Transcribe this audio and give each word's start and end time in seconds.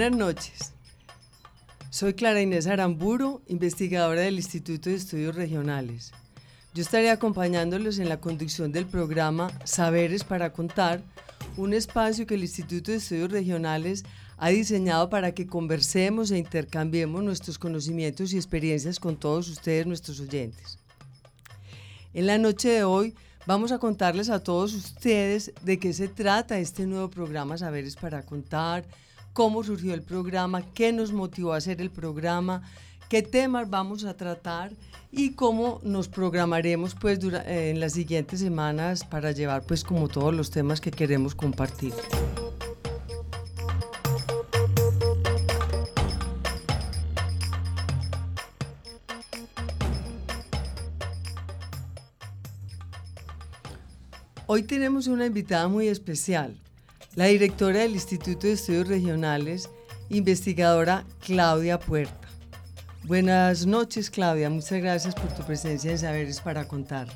Buenas 0.00 0.18
noches. 0.18 0.72
Soy 1.90 2.14
Clara 2.14 2.40
Inés 2.40 2.66
Aramburo, 2.66 3.42
investigadora 3.48 4.22
del 4.22 4.36
Instituto 4.36 4.88
de 4.88 4.96
Estudios 4.96 5.34
Regionales. 5.34 6.12
Yo 6.72 6.80
estaré 6.80 7.10
acompañándolos 7.10 7.98
en 7.98 8.08
la 8.08 8.18
conducción 8.18 8.72
del 8.72 8.86
programa 8.86 9.50
Saberes 9.64 10.24
para 10.24 10.54
Contar, 10.54 11.02
un 11.58 11.74
espacio 11.74 12.26
que 12.26 12.36
el 12.36 12.44
Instituto 12.44 12.92
de 12.92 12.96
Estudios 12.96 13.30
Regionales 13.30 14.04
ha 14.38 14.48
diseñado 14.48 15.10
para 15.10 15.34
que 15.34 15.46
conversemos 15.46 16.30
e 16.30 16.38
intercambiemos 16.38 17.22
nuestros 17.22 17.58
conocimientos 17.58 18.32
y 18.32 18.36
experiencias 18.36 18.98
con 18.98 19.18
todos 19.18 19.50
ustedes, 19.50 19.86
nuestros 19.86 20.18
oyentes. 20.18 20.78
En 22.14 22.26
la 22.26 22.38
noche 22.38 22.70
de 22.70 22.84
hoy 22.84 23.14
vamos 23.44 23.70
a 23.70 23.78
contarles 23.78 24.30
a 24.30 24.42
todos 24.42 24.72
ustedes 24.72 25.52
de 25.62 25.78
qué 25.78 25.92
se 25.92 26.08
trata 26.08 26.58
este 26.58 26.86
nuevo 26.86 27.10
programa 27.10 27.58
Saberes 27.58 27.96
para 27.96 28.22
Contar, 28.22 28.86
cómo 29.40 29.64
surgió 29.64 29.94
el 29.94 30.02
programa, 30.02 30.60
qué 30.74 30.92
nos 30.92 31.14
motivó 31.14 31.54
a 31.54 31.56
hacer 31.56 31.80
el 31.80 31.88
programa, 31.88 32.60
qué 33.08 33.22
temas 33.22 33.70
vamos 33.70 34.04
a 34.04 34.14
tratar 34.14 34.70
y 35.10 35.30
cómo 35.30 35.80
nos 35.82 36.08
programaremos 36.08 36.94
pues 36.94 37.20
en 37.46 37.80
las 37.80 37.94
siguientes 37.94 38.40
semanas 38.40 39.02
para 39.02 39.32
llevar 39.32 39.62
pues 39.62 39.82
como 39.82 40.08
todos 40.08 40.34
los 40.34 40.50
temas 40.50 40.82
que 40.82 40.90
queremos 40.90 41.34
compartir. 41.34 41.94
Hoy 54.46 54.64
tenemos 54.64 55.06
una 55.06 55.24
invitada 55.24 55.66
muy 55.66 55.88
especial 55.88 56.58
la 57.16 57.26
directora 57.26 57.80
del 57.80 57.92
Instituto 57.92 58.46
de 58.46 58.52
Estudios 58.52 58.86
Regionales, 58.86 59.68
investigadora 60.08 61.04
Claudia 61.24 61.78
Puerta. 61.78 62.28
Buenas 63.04 63.66
noches, 63.66 64.10
Claudia. 64.10 64.48
Muchas 64.50 64.80
gracias 64.80 65.14
por 65.14 65.34
tu 65.34 65.42
presencia 65.42 65.90
en 65.90 65.98
Saberes 65.98 66.40
para 66.40 66.68
Contar. 66.68 67.08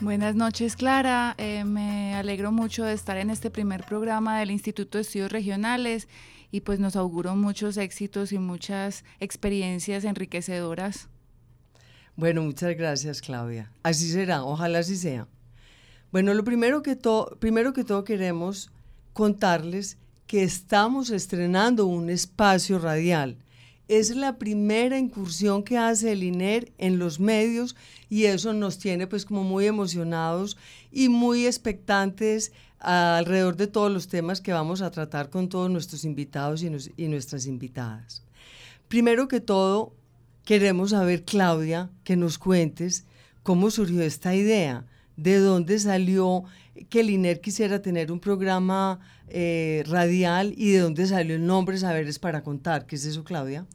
Buenas 0.00 0.34
noches, 0.34 0.76
Clara. 0.76 1.34
Eh, 1.36 1.64
me 1.64 2.14
alegro 2.14 2.52
mucho 2.52 2.84
de 2.84 2.94
estar 2.94 3.16
en 3.16 3.30
este 3.30 3.50
primer 3.50 3.84
programa 3.84 4.38
del 4.38 4.50
Instituto 4.50 4.98
de 4.98 5.02
Estudios 5.02 5.32
Regionales 5.32 6.08
y 6.52 6.60
pues 6.60 6.78
nos 6.78 6.96
auguro 6.96 7.34
muchos 7.36 7.76
éxitos 7.76 8.32
y 8.32 8.38
muchas 8.38 9.04
experiencias 9.18 10.04
enriquecedoras. 10.04 11.08
Bueno, 12.16 12.42
muchas 12.42 12.76
gracias, 12.76 13.20
Claudia. 13.20 13.72
Así 13.82 14.10
será, 14.10 14.44
ojalá 14.44 14.78
así 14.78 14.96
sea. 14.96 15.26
Bueno, 16.12 16.34
lo 16.34 16.44
primero 16.44 16.82
que, 16.82 16.96
primero 17.38 17.72
que 17.72 17.84
todo 17.84 18.04
queremos 18.04 18.70
contarles 19.12 19.98
que 20.26 20.42
estamos 20.42 21.10
estrenando 21.10 21.86
un 21.86 22.10
espacio 22.10 22.78
radial. 22.78 23.36
Es 23.88 24.14
la 24.14 24.38
primera 24.38 24.98
incursión 24.98 25.64
que 25.64 25.76
hace 25.76 26.12
el 26.12 26.22
INER 26.22 26.72
en 26.78 27.00
los 27.00 27.18
medios 27.18 27.74
y 28.08 28.26
eso 28.26 28.52
nos 28.52 28.78
tiene 28.78 29.08
pues 29.08 29.24
como 29.24 29.42
muy 29.42 29.66
emocionados 29.66 30.56
y 30.92 31.08
muy 31.08 31.46
expectantes 31.46 32.52
alrededor 32.78 33.56
de 33.56 33.66
todos 33.66 33.90
los 33.90 34.06
temas 34.06 34.40
que 34.40 34.52
vamos 34.52 34.80
a 34.82 34.90
tratar 34.90 35.30
con 35.30 35.48
todos 35.48 35.70
nuestros 35.70 36.04
invitados 36.04 36.62
y, 36.62 36.70
y 36.96 37.08
nuestras 37.08 37.46
invitadas. 37.46 38.22
Primero 38.86 39.28
que 39.28 39.40
todo, 39.40 39.94
queremos 40.44 40.90
saber, 40.90 41.24
Claudia, 41.24 41.90
que 42.04 42.16
nos 42.16 42.38
cuentes 42.38 43.04
cómo 43.42 43.70
surgió 43.70 44.02
esta 44.02 44.34
idea, 44.34 44.86
de 45.22 45.38
dónde 45.38 45.78
salió 45.78 46.44
que 46.88 47.00
el 47.00 47.10
INER 47.10 47.40
quisiera 47.40 47.82
tener 47.82 48.10
un 48.10 48.20
programa 48.20 49.00
eh, 49.28 49.84
radial 49.86 50.54
y 50.56 50.70
de 50.70 50.78
dónde 50.80 51.06
salió 51.06 51.34
el 51.36 51.46
nombre 51.46 51.76
Saberes 51.76 52.18
para 52.18 52.42
Contar. 52.42 52.86
¿Qué 52.86 52.96
es 52.96 53.04
eso, 53.04 53.22
Claudia? 53.22 53.66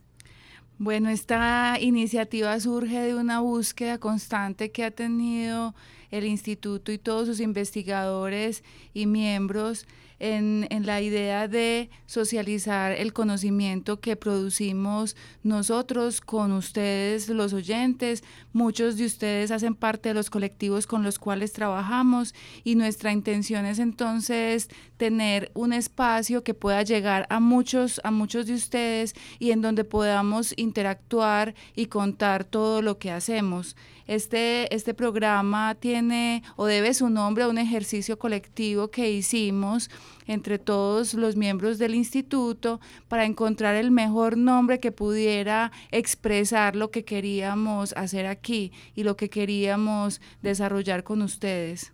Bueno, 0.78 1.10
esta 1.10 1.78
iniciativa 1.80 2.60
surge 2.60 3.00
de 3.00 3.16
una 3.16 3.40
búsqueda 3.40 3.98
constante 3.98 4.72
que 4.72 4.84
ha 4.84 4.92
tenido 4.92 5.76
el 6.12 6.26
instituto 6.26 6.92
y 6.92 6.98
todos 6.98 7.28
sus 7.28 7.40
investigadores 7.40 8.64
y 8.94 9.06
miembros 9.06 9.86
en, 10.20 10.68
la 10.86 11.02
idea 11.02 11.48
de 11.48 11.90
socializar 12.06 12.92
el 12.92 13.14
conocimiento 13.14 14.00
que 14.00 14.16
producimos 14.16 15.16
nosotros 15.44 16.22
con 16.22 16.52
ustedes, 16.52 17.30
los 17.30 17.54
oyentes. 17.54 18.24
Muchos 18.54 18.98
de 18.98 19.06
ustedes 19.06 19.52
hacen 19.52 19.76
parte 19.76 20.10
de 20.10 20.16
los 20.16 20.30
colectivos 20.30 20.88
con 20.88 21.04
los 21.04 21.20
cuales 21.20 21.54
trabajamos 21.54 22.34
y 22.64 22.76
nuestra 22.76 23.12
intención 23.12 23.66
es 23.66 23.80
entonces 23.80 24.70
tener 24.98 25.52
un 25.54 25.74
espacio 25.74 26.44
que 26.44 26.54
pueda 26.54 26.84
llegar 26.84 27.26
a 27.30 27.40
muchos, 27.40 28.00
a 28.04 28.12
muchos 28.12 28.46
de 28.46 28.54
ustedes 28.54 29.16
y 29.40 29.52
en 29.52 29.62
donde 29.62 29.84
podamos 29.84 30.54
interactuar 30.58 31.56
y 31.76 31.88
contar 31.88 32.44
todo 32.44 32.82
lo 32.82 32.98
que 32.98 33.12
hacemos. 33.12 33.76
Este, 34.08 34.74
este 34.74 34.94
programa 34.94 35.76
tiene 35.76 36.44
o 36.56 36.66
debe 36.66 36.94
su 36.94 37.10
nombre 37.10 37.44
a 37.44 37.48
un 37.48 37.58
ejercicio 37.58 38.20
colectivo 38.20 38.90
que 38.90 39.12
hicimos 39.12 39.90
entre 40.28 40.60
todos 40.60 41.16
los 41.16 41.36
miembros 41.36 41.78
del 41.78 41.96
instituto 41.96 42.80
para 43.08 43.26
encontrar 43.26 43.76
el 43.76 43.92
mejor 43.92 44.38
nombre 44.38 44.80
que 44.80 44.92
pudiera 44.92 45.72
expresar 45.92 46.76
lo 46.76 46.92
que 46.92 47.04
queríamos 47.04 47.94
hacer 47.94 48.28
aquí 48.28 48.72
y 48.96 49.04
lo 49.04 49.18
que 49.18 49.30
queríamos 49.30 50.22
desarrollar 50.42 51.04
con 51.04 51.22
ustedes. 51.22 51.92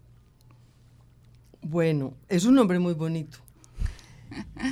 Bueno, 1.62 2.16
es 2.28 2.46
un 2.46 2.56
nombre 2.56 2.80
muy 2.80 2.94
bonito. 2.94 3.38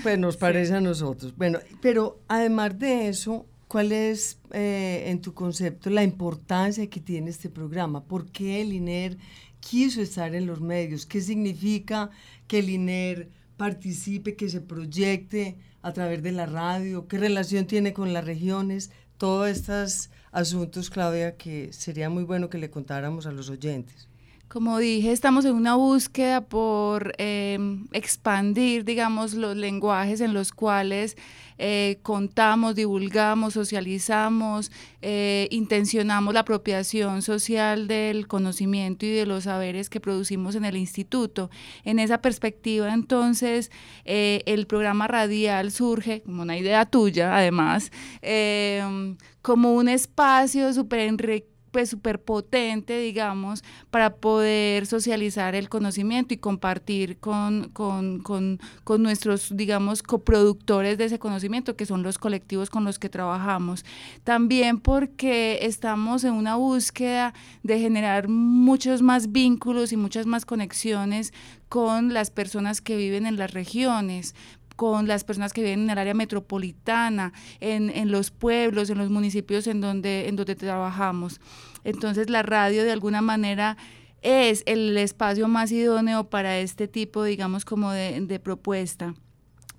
Pues 0.04 0.18
nos 0.18 0.38
parece 0.38 0.76
a 0.76 0.82
nosotros. 0.82 1.36
Bueno, 1.36 1.60
pero 1.82 2.20
además 2.28 2.78
de 2.80 3.10
eso, 3.10 3.46
¿Cuál 3.70 3.92
es, 3.92 4.40
eh, 4.52 5.04
en 5.12 5.22
tu 5.22 5.36
concepto, 5.36 5.92
la 5.92 6.02
importancia 6.04 6.90
que 6.90 7.00
tiene 7.00 7.30
este 7.30 7.50
programa? 7.52 8.04
¿Por 8.04 8.32
qué 8.32 8.62
el 8.62 8.74
INER 8.74 9.20
quiso 9.60 10.02
estar 10.02 10.34
en 10.34 10.48
los 10.48 10.60
medios? 10.60 11.06
¿Qué 11.06 11.22
significa 11.22 12.10
que 12.48 12.60
el 12.60 12.70
INER 12.72 13.30
participe, 13.58 14.36
que 14.36 14.50
se 14.50 14.62
proyecte 14.62 15.60
a 15.84 15.94
través 15.94 16.24
de 16.24 16.32
la 16.32 16.48
radio? 16.48 17.08
¿Qué 17.08 17.20
relación 17.20 17.68
tiene 17.68 17.94
con 17.94 18.12
las 18.12 18.26
regiones? 18.26 18.90
Todos 19.20 19.48
estos 19.50 20.10
asuntos, 20.32 20.90
Claudia, 20.90 21.38
que 21.38 21.72
sería 21.72 22.10
muy 22.10 22.24
bueno 22.24 22.50
que 22.50 22.58
le 22.58 22.72
contáramos 22.72 23.28
a 23.28 23.32
los 23.32 23.52
oyentes. 23.52 24.08
Como 24.50 24.80
dije, 24.80 25.12
estamos 25.12 25.46
en 25.46 25.54
una 25.54 25.76
búsqueda 25.76 26.42
por 26.42 27.14
em, 27.20 27.86
expandir, 27.92 28.84
digamos, 28.84 29.36
los 29.36 29.56
lenguajes 29.56 30.22
en 30.22 30.34
los 30.34 30.52
cuales 30.52 31.16
eh, 31.60 32.00
contamos, 32.02 32.74
divulgamos, 32.74 33.54
socializamos, 33.54 34.72
eh, 35.04 35.48
intencionamos 35.52 36.34
la 36.34 36.40
apropiación 36.40 37.22
social 37.22 37.88
del 37.88 38.28
conocimiento 38.28 39.06
y 39.06 39.12
de 39.12 39.28
los 39.28 39.44
saberes 39.44 39.88
que 39.88 40.00
producimos 40.00 40.56
en 40.56 40.66
el 40.66 40.78
instituto. 40.78 41.52
En 41.84 42.00
esa 42.00 42.20
perspectiva, 42.20 42.92
entonces, 42.92 43.70
eh, 44.04 44.42
el 44.48 44.66
programa 44.66 45.08
radial 45.08 45.70
surge 45.72 46.24
como 46.24 46.42
una 46.42 46.58
idea 46.58 46.88
tuya, 46.88 47.38
además, 47.38 47.92
em, 48.24 49.16
como 49.44 49.76
un 49.76 49.90
espacio 49.90 50.74
súper 50.74 51.02
enriquecido 51.02 51.49
pues 51.72 51.90
súper 51.90 52.22
potente, 52.22 53.00
digamos, 53.00 53.64
para 53.92 54.16
poder 54.16 54.86
socializar 54.86 55.56
el 55.56 55.70
conocimiento 55.70 56.34
y 56.34 56.38
compartir 56.38 57.18
con, 57.18 57.70
con, 57.70 58.20
con, 58.20 58.60
con, 58.84 59.04
nuestros, 59.04 59.56
digamos, 59.56 60.04
coproductores 60.04 60.98
de 60.98 61.06
ese 61.06 61.20
conocimiento, 61.20 61.76
que 61.76 61.86
son 61.86 62.04
los 62.04 62.18
colectivos 62.18 62.70
con 62.70 62.84
los 62.84 63.00
que 63.00 63.10
trabajamos. 63.10 63.86
También 64.24 64.80
porque 64.80 65.60
estamos 65.62 66.24
en 66.24 66.34
una 66.34 66.56
búsqueda 66.56 67.34
de 67.64 67.80
generar 67.80 68.28
muchos 68.28 69.02
más 69.02 69.32
vínculos 69.32 69.92
y 69.92 69.98
muchas 69.98 70.26
más 70.26 70.46
conexiones 70.46 71.34
con 71.70 72.14
las 72.14 72.32
personas 72.32 72.82
que 72.82 72.98
viven 72.98 73.28
en 73.28 73.38
las 73.38 73.54
regiones, 73.54 74.34
con 74.80 75.10
las 75.10 75.26
personas 75.26 75.52
que 75.52 75.62
viven 75.62 75.82
en 75.82 75.90
el 75.90 75.98
área 75.98 76.14
metropolitana, 76.14 77.34
en, 77.60 77.90
en 77.90 78.14
los 78.14 78.32
pueblos, 78.32 78.90
en 78.90 78.98
los 78.98 79.10
municipios 79.10 79.68
en 79.68 79.82
donde, 79.82 80.30
en 80.30 80.38
donde 80.38 80.56
trabajamos. 80.56 81.42
Entonces 81.84 82.30
la 82.30 82.44
radio 82.44 82.86
de 82.86 82.94
alguna 82.94 83.22
manera 83.22 83.76
es 84.22 84.64
el 84.66 84.98
espacio 84.98 85.50
más 85.50 85.74
idóneo 85.74 86.30
para 86.30 86.60
este 86.60 86.88
tipo, 86.88 87.26
digamos, 87.26 87.66
como 87.66 87.92
de, 87.92 88.22
de 88.22 88.40
propuesta. 88.40 89.16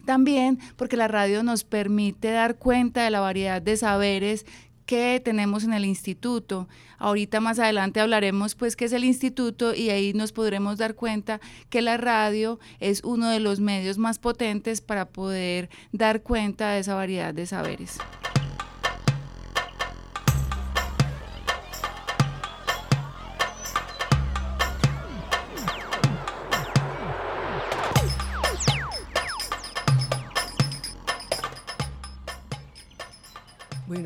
También 0.04 0.58
porque 0.76 0.98
la 0.98 1.08
radio 1.08 1.42
nos 1.42 1.64
permite 1.64 2.30
dar 2.30 2.58
cuenta 2.58 3.02
de 3.02 3.10
la 3.10 3.20
variedad 3.20 3.62
de 3.62 3.78
saberes 3.78 4.44
que 4.90 5.22
tenemos 5.24 5.62
en 5.62 5.72
el 5.72 5.84
instituto. 5.84 6.68
Ahorita 6.98 7.38
más 7.38 7.60
adelante 7.60 8.00
hablaremos 8.00 8.56
pues 8.56 8.74
qué 8.74 8.86
es 8.86 8.92
el 8.92 9.04
instituto 9.04 9.72
y 9.72 9.90
ahí 9.90 10.12
nos 10.14 10.32
podremos 10.32 10.78
dar 10.78 10.96
cuenta 10.96 11.40
que 11.68 11.80
la 11.80 11.96
radio 11.96 12.58
es 12.80 13.04
uno 13.04 13.30
de 13.30 13.38
los 13.38 13.60
medios 13.60 13.98
más 13.98 14.18
potentes 14.18 14.80
para 14.80 15.06
poder 15.06 15.70
dar 15.92 16.22
cuenta 16.24 16.72
de 16.72 16.80
esa 16.80 16.96
variedad 16.96 17.32
de 17.32 17.46
saberes. 17.46 17.98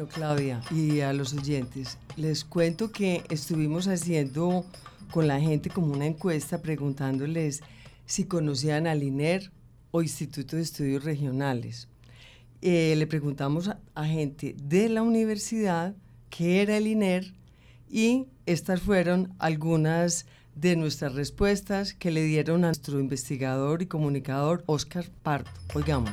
Bueno, 0.05 0.12
Claudia, 0.12 0.61
y 0.71 1.01
a 1.01 1.15
los 1.15 1.33
oyentes, 1.33 1.97
les 2.17 2.45
cuento 2.45 2.93
que 2.93 3.25
estuvimos 3.31 3.89
haciendo 3.89 4.67
con 5.11 5.27
la 5.27 5.41
gente 5.41 5.71
como 5.71 5.95
una 5.95 6.05
encuesta 6.05 6.61
preguntándoles 6.61 7.62
si 8.05 8.25
conocían 8.25 8.87
al 8.87 9.03
INER 9.03 9.51
o 9.93 10.03
Instituto 10.03 10.56
de 10.56 10.62
Estudios 10.62 11.05
Regionales. 11.05 11.89
Eh, 12.61 12.95
le 12.99 13.06
preguntamos 13.06 13.71
a, 13.95 14.05
gente 14.05 14.55
de 14.62 14.91
la 14.91 15.03
universidad 15.03 15.95
qué 16.29 16.61
era 16.61 16.77
el 16.77 16.87
INER 16.87 17.33
y 17.89 18.27
estas 18.45 18.81
fueron 18.83 19.33
algunas 19.39 20.27
de 20.55 20.77
nuestras 20.77 21.15
respuestas 21.15 21.95
que 21.95 22.11
le 22.11 22.25
dieron 22.25 22.65
a 22.65 22.69
nuestro 22.69 23.00
investigador 23.00 23.81
y 23.81 23.87
comunicador 23.87 24.65
Oscar 24.67 25.07
Parto. 25.23 25.50
Oigamos. 25.75 26.12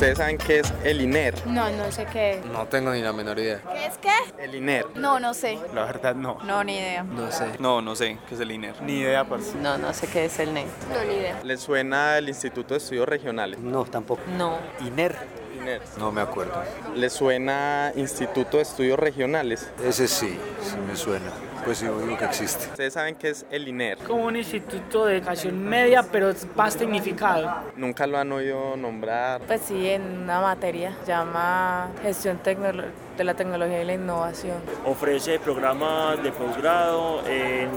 ¿Ustedes 0.00 0.16
saben 0.16 0.38
qué 0.38 0.60
es 0.60 0.72
el 0.82 1.02
INER? 1.02 1.46
No, 1.46 1.70
no 1.72 1.92
sé 1.92 2.06
qué 2.10 2.38
es. 2.38 2.46
No 2.46 2.66
tengo 2.66 2.90
ni 2.90 3.02
la 3.02 3.12
menor 3.12 3.38
idea. 3.38 3.60
¿Qué 3.70 3.84
es 3.84 3.98
qué? 3.98 4.42
El 4.42 4.54
INER. 4.54 4.86
No, 4.94 5.20
no 5.20 5.34
sé. 5.34 5.58
La 5.74 5.84
verdad 5.84 6.14
no. 6.14 6.38
No, 6.42 6.64
ni 6.64 6.78
idea. 6.78 7.02
No 7.02 7.30
sé. 7.30 7.44
No, 7.58 7.82
no 7.82 7.94
sé 7.94 8.16
qué 8.26 8.34
es 8.34 8.40
el 8.40 8.50
INER. 8.50 8.80
Ni 8.80 9.00
idea, 9.00 9.24
parce. 9.24 9.58
No, 9.58 9.76
no 9.76 9.92
sé 9.92 10.06
qué 10.06 10.24
es 10.24 10.38
el 10.38 10.54
NER. 10.54 10.64
No, 10.90 11.04
ni 11.04 11.18
idea. 11.18 11.40
¿Les 11.44 11.60
suena 11.60 12.16
el 12.16 12.30
Instituto 12.30 12.72
de 12.72 12.78
Estudios 12.78 13.06
Regionales? 13.06 13.58
No, 13.58 13.84
tampoco. 13.84 14.22
No. 14.38 14.56
INER. 14.86 15.18
INER. 15.60 15.82
No 15.98 16.10
me 16.12 16.20
acuerdo. 16.20 16.52
¿Les 16.94 17.12
suena 17.12 17.92
Instituto 17.96 18.56
de 18.56 18.62
Estudios 18.62 18.98
Regionales? 18.98 19.70
Ese 19.84 20.08
sí, 20.08 20.38
sí 20.62 20.76
me 20.86 20.96
suena. 20.96 21.30
Pues 21.64 21.78
sí, 21.78 21.84
digo 21.84 22.16
que 22.16 22.24
existe. 22.24 22.66
¿Ustedes 22.70 22.94
saben 22.94 23.16
qué 23.16 23.30
es 23.30 23.44
el 23.50 23.68
INER? 23.68 23.98
como 23.98 24.24
un 24.24 24.36
instituto 24.36 25.04
de 25.06 25.18
educación 25.18 25.62
media, 25.62 26.02
pero 26.02 26.30
es 26.30 26.46
más 26.56 26.76
tecnificado. 26.76 27.54
¿Nunca 27.76 28.06
lo 28.06 28.18
han 28.18 28.32
oído 28.32 28.76
nombrar? 28.76 29.42
Pues 29.42 29.60
sí, 29.66 29.88
en 29.88 30.22
una 30.22 30.40
materia 30.40 30.96
llama 31.06 31.90
gestión 32.02 32.40
de 32.44 33.24
la 33.24 33.34
tecnología 33.34 33.82
y 33.82 33.84
la 33.84 33.94
innovación. 33.94 34.56
ofrece 34.86 35.38
programas 35.38 36.22
de 36.22 36.32
posgrado 36.32 37.22
en, 37.26 37.68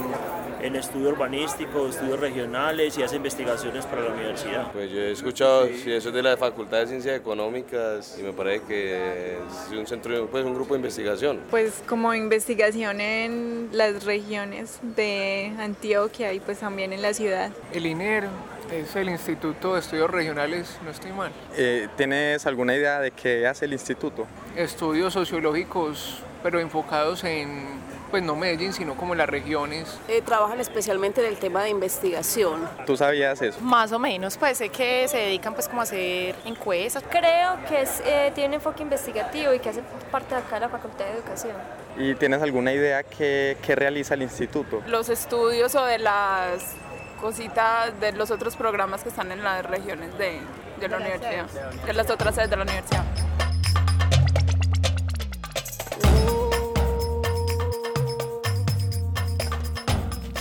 en 0.63 0.77
estudio 0.77 1.09
urbanístico, 1.09 1.87
estudios 1.89 2.19
regionales 2.19 2.97
y 2.97 3.03
hace 3.03 3.17
investigaciones 3.17 3.85
para 3.85 4.03
la 4.03 4.11
universidad. 4.13 4.71
Pues 4.71 4.89
yo 4.89 4.99
he 5.01 5.11
escuchado, 5.11 5.67
si 5.67 5.91
eso 5.91 6.09
es 6.09 6.15
de 6.15 6.23
la 6.23 6.37
Facultad 6.37 6.79
de 6.79 6.87
Ciencias 6.87 7.17
Económicas 7.17 8.17
y 8.17 8.23
me 8.23 8.31
parece 8.31 8.65
que 8.65 9.37
es 9.37 9.77
un 9.77 9.85
centro, 9.85 10.27
pues 10.27 10.45
un 10.45 10.55
grupo 10.55 10.73
de 10.73 10.79
investigación. 10.79 11.41
Pues 11.49 11.83
como 11.85 12.13
investigación 12.13 13.01
en 13.01 13.69
las 13.73 14.05
regiones 14.05 14.79
de 14.95 15.51
Antioquia 15.59 16.31
y 16.31 16.39
pues 16.39 16.59
también 16.59 16.93
en 16.93 17.01
la 17.01 17.13
ciudad. 17.13 17.51
El 17.73 17.85
INER 17.85 18.29
es 18.71 18.95
el 18.95 19.09
Instituto 19.09 19.73
de 19.73 19.81
Estudios 19.81 20.09
Regionales, 20.09 20.77
no 20.85 20.91
estoy 20.91 21.11
mal. 21.11 21.31
Eh, 21.57 21.89
¿Tienes 21.97 22.45
alguna 22.45 22.73
idea 22.73 23.01
de 23.01 23.11
qué 23.11 23.47
hace 23.47 23.65
el 23.65 23.73
instituto? 23.73 24.25
Estudios 24.55 25.13
sociológicos, 25.13 26.19
pero 26.41 26.61
enfocados 26.61 27.25
en, 27.25 27.67
pues 28.13 28.21
no 28.21 28.35
Medellín, 28.35 28.73
sino 28.73 28.95
como 28.95 29.15
las 29.15 29.27
regiones. 29.27 29.87
Eh, 30.07 30.21
trabajan 30.21 30.59
especialmente 30.59 31.19
en 31.21 31.33
el 31.33 31.39
tema 31.39 31.63
de 31.63 31.69
investigación. 31.69 32.69
¿Tú 32.85 32.95
sabías 32.95 33.41
eso? 33.41 33.59
Más 33.59 33.91
o 33.91 33.97
menos, 33.97 34.37
pues 34.37 34.59
sé 34.59 34.69
que 34.69 35.07
se 35.07 35.17
dedican 35.17 35.55
pues 35.55 35.67
como 35.67 35.81
a 35.81 35.83
hacer 35.85 36.35
encuestas. 36.45 37.03
Creo 37.09 37.57
que 37.67 37.81
es, 37.81 38.03
eh, 38.05 38.31
tiene 38.35 38.49
un 38.49 38.53
enfoque 38.53 38.83
investigativo 38.83 39.51
y 39.51 39.57
que 39.57 39.69
hace 39.69 39.81
parte 40.11 40.35
de 40.35 40.41
acá 40.41 40.57
de 40.57 40.59
la 40.59 40.69
Facultad 40.69 41.05
de 41.05 41.11
Educación. 41.13 41.55
¿Y 41.97 42.13
tienes 42.13 42.39
alguna 42.43 42.71
idad 42.71 43.03
qué, 43.17 43.57
qué 43.63 43.73
realiza 43.73 44.13
el 44.13 44.21
instituto? 44.21 44.83
Los 44.85 45.09
estudios 45.09 45.73
o 45.73 45.83
de 45.83 45.97
las 45.97 46.75
cositas 47.19 47.99
de 47.99 48.11
los 48.11 48.29
otros 48.29 48.55
programas 48.55 49.01
que 49.01 49.09
están 49.09 49.31
en 49.31 49.43
las 49.43 49.65
regiones 49.65 50.15
de, 50.19 50.39
de 50.79 50.87
la 50.87 50.97
universidad, 50.97 51.47
de 51.83 51.93
las 51.93 52.11
otras 52.11 52.35
sedes 52.35 52.51
de 52.51 52.57
la 52.57 52.61
universidad. 52.61 53.05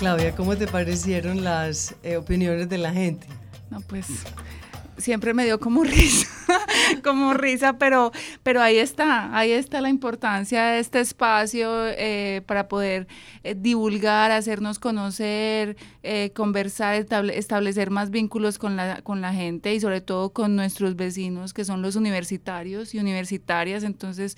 Claudia, 0.02 0.34
¿cómo 0.34 0.56
te 0.56 0.66
parecieron 0.66 1.44
las 1.44 1.94
eh, 2.02 2.16
opiniones 2.16 2.68
de 2.68 2.76
la 2.76 2.92
gente? 2.92 3.24
No, 3.70 3.80
pues 3.82 4.06
siempre 4.98 5.32
me 5.32 5.44
dio 5.44 5.60
como 5.60 5.84
risa, 5.84 6.26
como 7.04 7.34
risa, 7.34 7.74
pero, 7.78 8.10
pero 8.42 8.60
ahí 8.60 8.78
está, 8.78 9.32
ahí 9.36 9.52
está 9.52 9.80
la 9.80 9.90
importancia 9.90 10.64
de 10.64 10.80
este 10.80 10.98
espacio 10.98 11.86
eh, 11.86 12.42
para 12.46 12.66
poder 12.66 13.06
eh, 13.44 13.54
divulgar, 13.56 14.32
hacernos 14.32 14.80
conocer, 14.80 15.76
eh, 16.02 16.32
conversar, 16.34 16.96
estable- 16.96 17.36
establecer 17.38 17.90
más 17.90 18.10
vínculos 18.10 18.58
con 18.58 18.74
la, 18.74 19.02
con 19.02 19.20
la 19.20 19.32
gente 19.32 19.72
y 19.72 19.78
sobre 19.78 20.00
todo 20.00 20.30
con 20.30 20.56
nuestros 20.56 20.96
vecinos 20.96 21.54
que 21.54 21.64
son 21.64 21.80
los 21.80 21.94
universitarios 21.94 22.92
y 22.92 22.98
universitarias. 22.98 23.84
Entonces, 23.84 24.34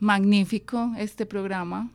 magnífico 0.00 0.92
este 0.98 1.24
programa. 1.24 1.88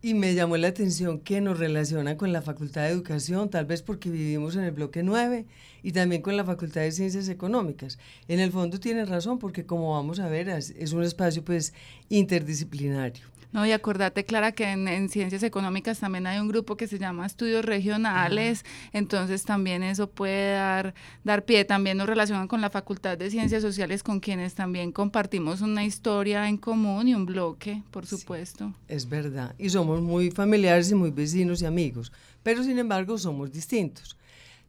Y 0.00 0.14
me 0.14 0.34
llamó 0.34 0.56
la 0.56 0.68
atención 0.68 1.18
que 1.18 1.40
nos 1.40 1.58
relaciona 1.58 2.16
con 2.16 2.32
la 2.32 2.40
Facultad 2.40 2.82
de 2.82 2.90
Educación, 2.90 3.50
tal 3.50 3.66
vez 3.66 3.82
porque 3.82 4.10
vivimos 4.10 4.54
en 4.54 4.62
el 4.62 4.70
bloque 4.70 5.02
9 5.02 5.44
y 5.82 5.90
también 5.90 6.22
con 6.22 6.36
la 6.36 6.44
Facultad 6.44 6.82
de 6.82 6.92
Ciencias 6.92 7.28
Económicas. 7.28 7.98
En 8.28 8.38
el 8.38 8.52
fondo 8.52 8.78
tienen 8.78 9.08
razón 9.08 9.40
porque 9.40 9.66
como 9.66 9.94
vamos 9.94 10.20
a 10.20 10.28
ver 10.28 10.48
es, 10.50 10.92
un 10.92 11.02
espacio 11.02 11.44
pues 11.44 11.74
interdisciplinario. 12.10 13.24
No, 13.50 13.64
y 13.64 13.72
acordate, 13.72 14.24
Clara, 14.26 14.52
que 14.52 14.64
en, 14.64 14.88
en 14.88 15.08
ciencias 15.08 15.42
económicas 15.42 15.98
también 15.98 16.26
hay 16.26 16.38
un 16.38 16.48
grupo 16.48 16.76
que 16.76 16.86
se 16.86 16.98
llama 16.98 17.24
estudios 17.24 17.64
regionales, 17.64 18.62
entonces 18.92 19.44
también 19.44 19.82
eso 19.82 20.10
puede 20.10 20.52
dar, 20.52 20.94
dar 21.24 21.46
pie. 21.46 21.64
También 21.64 21.96
nos 21.96 22.06
relacionan 22.06 22.46
con 22.46 22.60
la 22.60 22.68
Facultad 22.68 23.16
de 23.16 23.30
Ciencias 23.30 23.62
Sociales, 23.62 24.02
con 24.02 24.20
quienes 24.20 24.54
también 24.54 24.92
compartimos 24.92 25.62
una 25.62 25.82
historia 25.82 26.46
en 26.46 26.58
común 26.58 27.08
y 27.08 27.14
un 27.14 27.24
bloque, 27.24 27.82
por 27.90 28.04
supuesto. 28.04 28.74
Es 28.86 29.08
verdad. 29.08 29.54
Y 29.56 29.70
somos 29.70 29.87
muy 29.96 30.30
familiares 30.30 30.90
y 30.90 30.94
muy 30.94 31.10
vecinos 31.10 31.62
y 31.62 31.66
amigos, 31.66 32.12
pero 32.42 32.62
sin 32.62 32.78
embargo 32.78 33.18
somos 33.18 33.50
distintos. 33.50 34.16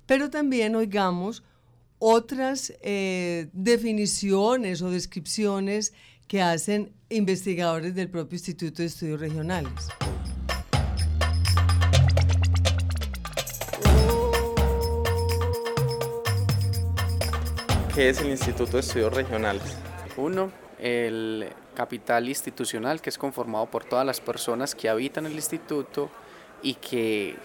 Pero 0.06 0.30
también 0.30 0.76
oigamos 0.76 1.44
otras 2.00 2.74
eh, 2.82 3.50
definiciones 3.54 4.82
o 4.82 4.90
descripciones 4.90 5.94
que 6.28 6.42
hacen 6.42 6.92
investigadores 7.10 7.94
del 7.94 8.10
propio 8.10 8.38
Instituto 8.38 8.82
de 8.82 8.88
Estudios 8.88 9.20
Regionales. 9.20 9.88
¿Qué 17.94 18.10
es 18.10 18.22
el 18.22 18.30
Instituto 18.30 18.74
de 18.74 18.80
Estudios 18.80 19.14
Regionales? 19.14 19.76
Uno, 20.16 20.52
el 20.80 21.50
capital 21.76 22.28
institucional 22.28 23.02
que 23.02 23.10
es 23.10 23.18
conformado 23.18 23.66
por 23.68 23.84
todas 23.86 24.06
las 24.06 24.22
personas 24.22 24.76
que 24.76 24.90
habitan 24.90 25.26
el 25.26 25.34
instituto 25.34 26.10
y 26.62 26.76
que 26.76 27.36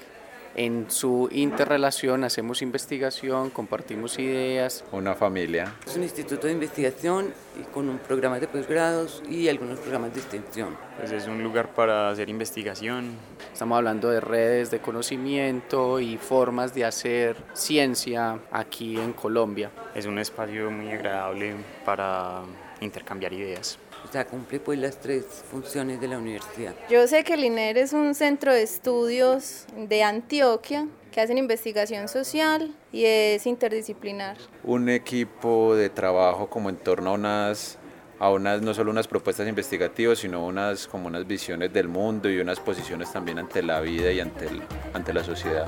en 0.57 0.89
su 0.89 1.29
interrelación 1.33 2.23
hacemos 2.23 2.63
investigación, 2.63 3.51
compartimos 3.51 4.19
ideas. 4.21 4.85
Una 4.93 5.15
familia. 5.17 5.75
Es 5.85 5.97
un 5.97 6.05
instituto 6.05 6.47
de 6.47 6.53
investigación 6.53 7.35
y 7.61 7.65
con 7.73 7.89
un 7.89 7.99
programa 7.99 8.39
de 8.39 8.47
posgrados 8.47 9.21
y 9.29 9.49
algunos 9.49 9.81
programas 9.81 10.15
de 10.15 10.21
extensión. 10.21 10.77
Pues 10.97 11.11
es 11.11 11.27
un 11.27 11.43
lugar 11.43 11.75
para 11.75 12.09
hacer 12.09 12.29
investigación. 12.29 13.17
Estamos 13.53 13.77
hablando 13.77 14.11
de 14.11 14.21
redes 14.21 14.71
de 14.71 14.79
conocimiento 14.79 15.99
y 15.99 16.19
formas 16.19 16.73
de 16.73 16.85
hacer 16.85 17.37
ciencia 17.53 18.39
aquí 18.53 18.97
en 18.97 19.13
Colombia. 19.13 19.73
Es 19.93 20.07
un 20.07 20.21
espacio 20.21 20.71
muy 20.71 20.93
agradable 20.93 21.57
para 21.85 22.43
intercambiar 22.85 23.33
ideas. 23.33 23.79
O 24.09 24.13
sea, 24.13 24.27
cumple 24.27 24.61
pues 24.61 24.79
las 24.79 25.01
tres 25.01 25.25
funciones 25.51 26.01
de 26.01 26.09
la 26.09 26.19
universidad. 26.19 26.75
Yo 26.91 27.07
sé 27.07 27.25
que 27.25 27.35
el 27.35 27.45
INER 27.45 27.79
es 27.79 27.93
un 27.93 28.15
centro 28.15 28.53
de 28.53 28.63
estudios 28.63 29.67
de 29.77 30.03
Antioquia 30.03 30.87
que 31.11 31.21
hacen 31.21 31.39
investigación 31.39 32.09
social 32.09 32.75
y 32.93 33.05
es 33.05 33.47
interdisciplinar. 33.47 34.37
Un 34.63 34.89
equipo 34.89 35.75
de 35.75 35.89
trabajo 35.89 36.49
como 36.51 36.69
en 36.69 36.77
torno 36.77 37.11
a 37.11 37.13
unas 37.15 37.79
a 38.19 38.31
unas 38.31 38.63
no 38.63 38.73
solo 38.75 38.91
unas 38.91 39.09
propuestas 39.09 39.49
investigativas, 39.49 40.19
sino 40.19 40.47
unas 40.47 40.87
como 40.87 41.09
unas 41.09 41.27
visiones 41.27 41.73
del 41.73 41.89
mundo 41.89 42.31
y 42.31 42.39
unas 42.39 42.61
posiciones 42.61 43.13
también 43.13 43.39
ante 43.39 43.63
la 43.63 43.81
vida 43.81 44.13
y 44.13 44.21
ante 44.21 44.47
el, 44.47 44.63
ante 44.93 45.13
la 45.13 45.25
sociedad. 45.25 45.67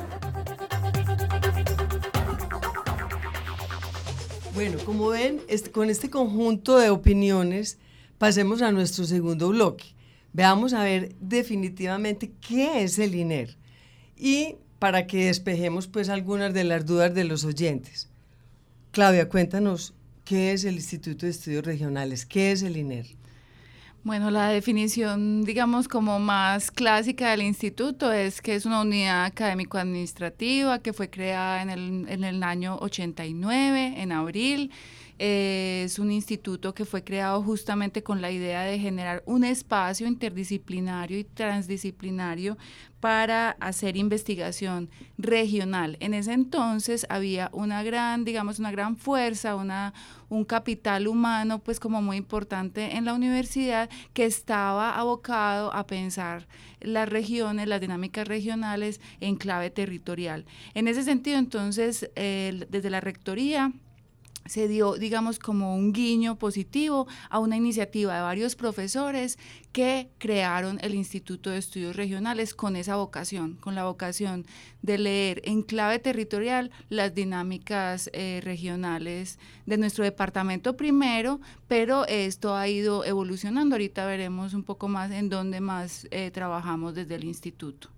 Bueno, 4.56 4.78
como 4.86 5.08
ven, 5.08 5.42
este, 5.48 5.70
con 5.70 5.90
este 5.90 6.08
conjunto 6.08 6.78
de 6.78 6.88
opiniones, 6.88 7.76
pasemos 8.16 8.62
a 8.62 8.72
nuestro 8.72 9.04
segundo 9.04 9.50
bloque. 9.50 9.84
Veamos 10.32 10.72
a 10.72 10.82
ver 10.82 11.14
definitivamente 11.20 12.32
qué 12.40 12.82
es 12.82 12.98
el 12.98 13.14
INER 13.14 13.54
y 14.16 14.54
para 14.78 15.06
que 15.06 15.26
despejemos 15.26 15.88
pues 15.88 16.08
algunas 16.08 16.54
de 16.54 16.64
las 16.64 16.86
dudas 16.86 17.14
de 17.14 17.24
los 17.24 17.44
oyentes. 17.44 18.08
Claudia, 18.92 19.28
cuéntanos 19.28 19.92
qué 20.24 20.52
es 20.52 20.64
el 20.64 20.76
Instituto 20.76 21.26
de 21.26 21.32
Estudios 21.32 21.66
Regionales, 21.66 22.24
qué 22.24 22.50
es 22.50 22.62
el 22.62 22.78
INER. 22.78 23.08
Bueno, 24.06 24.30
la 24.30 24.50
definición, 24.50 25.42
digamos, 25.42 25.88
como 25.88 26.20
más 26.20 26.70
clásica 26.70 27.32
del 27.32 27.42
instituto 27.42 28.12
es 28.12 28.40
que 28.40 28.54
es 28.54 28.64
una 28.64 28.82
unidad 28.82 29.24
académico-administrativa 29.24 30.78
que 30.78 30.92
fue 30.92 31.10
creada 31.10 31.60
en 31.60 31.70
el, 31.70 32.06
en 32.08 32.22
el 32.22 32.44
año 32.44 32.76
89, 32.76 33.94
en 33.96 34.12
abril. 34.12 34.70
Eh, 35.18 35.82
es 35.86 35.98
un 35.98 36.12
instituto 36.12 36.74
que 36.74 36.84
fue 36.84 37.02
creado 37.02 37.42
justamente 37.42 38.02
con 38.02 38.20
la 38.20 38.30
idea 38.30 38.62
de 38.62 38.78
generar 38.78 39.22
un 39.24 39.44
espacio 39.44 40.06
interdisciplinario 40.06 41.18
y 41.18 41.24
transdisciplinario 41.24 42.58
para 43.00 43.52
hacer 43.52 43.96
investigación 43.96 44.90
regional. 45.16 45.96
En 46.00 46.12
ese 46.12 46.34
entonces 46.34 47.06
había 47.08 47.48
una 47.52 47.82
gran, 47.82 48.24
digamos, 48.24 48.58
una 48.58 48.70
gran 48.70 48.96
fuerza, 48.96 49.54
una, 49.54 49.94
un 50.28 50.44
capital 50.44 51.06
humano, 51.08 51.60
pues 51.60 51.80
como 51.80 52.02
muy 52.02 52.18
importante 52.18 52.96
en 52.96 53.06
la 53.06 53.14
universidad, 53.14 53.88
que 54.12 54.26
estaba 54.26 54.98
abocado 54.98 55.72
a 55.72 55.86
pensar 55.86 56.46
las 56.80 57.08
regiones, 57.08 57.68
las 57.68 57.80
dinámicas 57.80 58.28
regionales 58.28 59.00
en 59.20 59.36
clave 59.36 59.70
territorial. 59.70 60.44
En 60.74 60.88
ese 60.88 61.04
sentido, 61.04 61.38
entonces, 61.38 62.10
desde 62.14 62.90
la 62.90 63.00
rectoría, 63.00 63.72
se 64.48 64.68
dio, 64.68 64.94
digamos, 64.94 65.38
como 65.38 65.74
un 65.76 65.92
guiño 65.92 66.38
positivo 66.38 67.06
a 67.30 67.38
una 67.38 67.56
iniciativa 67.56 68.14
de 68.14 68.22
varios 68.22 68.56
profesores 68.56 69.38
que 69.72 70.08
crearon 70.18 70.78
el 70.82 70.94
Instituto 70.94 71.50
de 71.50 71.58
Estudios 71.58 71.96
Regionales 71.96 72.54
con 72.54 72.76
esa 72.76 72.96
vocación, 72.96 73.56
con 73.56 73.74
la 73.74 73.84
vocación 73.84 74.46
de 74.82 74.98
leer 74.98 75.42
en 75.44 75.62
clave 75.62 75.98
territorial 75.98 76.70
las 76.88 77.14
dinámicas 77.14 78.08
eh, 78.12 78.40
regionales 78.42 79.38
de 79.66 79.76
nuestro 79.78 80.04
departamento 80.04 80.76
primero, 80.76 81.40
pero 81.68 82.06
esto 82.06 82.54
ha 82.54 82.68
ido 82.68 83.04
evolucionando. 83.04 83.74
Ahorita 83.74 84.06
veremos 84.06 84.54
un 84.54 84.62
poco 84.62 84.88
más 84.88 85.10
en 85.10 85.28
dónde 85.28 85.60
más 85.60 86.06
eh, 86.10 86.30
trabajamos 86.30 86.94
desde 86.94 87.16
el 87.16 87.24
instituto. 87.24 87.95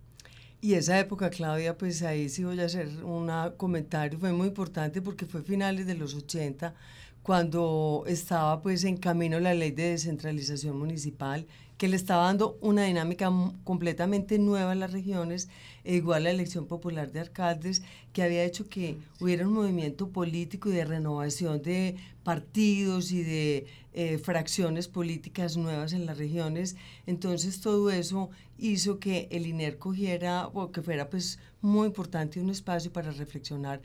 Y 0.60 0.74
esa 0.74 0.98
época, 0.98 1.30
Claudia, 1.30 1.78
pues 1.78 2.02
ahí 2.02 2.28
sí 2.28 2.42
voy 2.42 2.60
a 2.60 2.64
hacer 2.64 2.88
un 3.04 3.30
comentario, 3.56 4.18
fue 4.18 4.32
muy 4.32 4.48
importante 4.48 5.00
porque 5.00 5.24
fue 5.24 5.42
finales 5.42 5.86
de 5.86 5.94
los 5.94 6.14
80, 6.14 6.74
cuando 7.22 8.04
estaba 8.06 8.62
pues 8.62 8.84
en 8.84 8.96
camino 8.96 9.38
la 9.40 9.54
ley 9.54 9.70
de 9.70 9.90
descentralización 9.90 10.78
municipal, 10.78 11.46
que 11.78 11.88
le 11.88 11.96
estaba 11.96 12.24
dando 12.24 12.58
una 12.60 12.84
dinámica 12.84 13.30
completamente 13.62 14.38
nueva 14.38 14.72
a 14.72 14.74
las 14.74 14.92
regiones, 14.92 15.48
e 15.84 15.94
igual 15.94 16.24
la 16.24 16.30
elección 16.30 16.66
popular 16.66 17.12
de 17.12 17.20
alcaldes, 17.20 17.82
que 18.12 18.22
había 18.22 18.44
hecho 18.44 18.68
que 18.68 18.98
hubiera 19.20 19.46
un 19.46 19.54
movimiento 19.54 20.08
político 20.08 20.68
y 20.68 20.72
de 20.72 20.84
renovación 20.84 21.62
de 21.62 21.96
partidos 22.24 23.12
y 23.12 23.22
de 23.22 23.66
eh, 23.94 24.18
fracciones 24.18 24.88
políticas 24.88 25.56
nuevas 25.56 25.92
en 25.92 26.04
las 26.04 26.18
regiones. 26.18 26.76
Entonces 27.06 27.60
todo 27.60 27.90
eso 27.90 28.28
hizo 28.58 28.98
que 28.98 29.28
el 29.30 29.46
INER 29.46 29.78
cogiera, 29.78 30.48
o 30.48 30.72
que 30.72 30.82
fuera 30.82 31.08
pues 31.08 31.38
muy 31.60 31.86
importante 31.86 32.40
un 32.40 32.50
espacio 32.50 32.92
para 32.92 33.12
reflexionar 33.12 33.80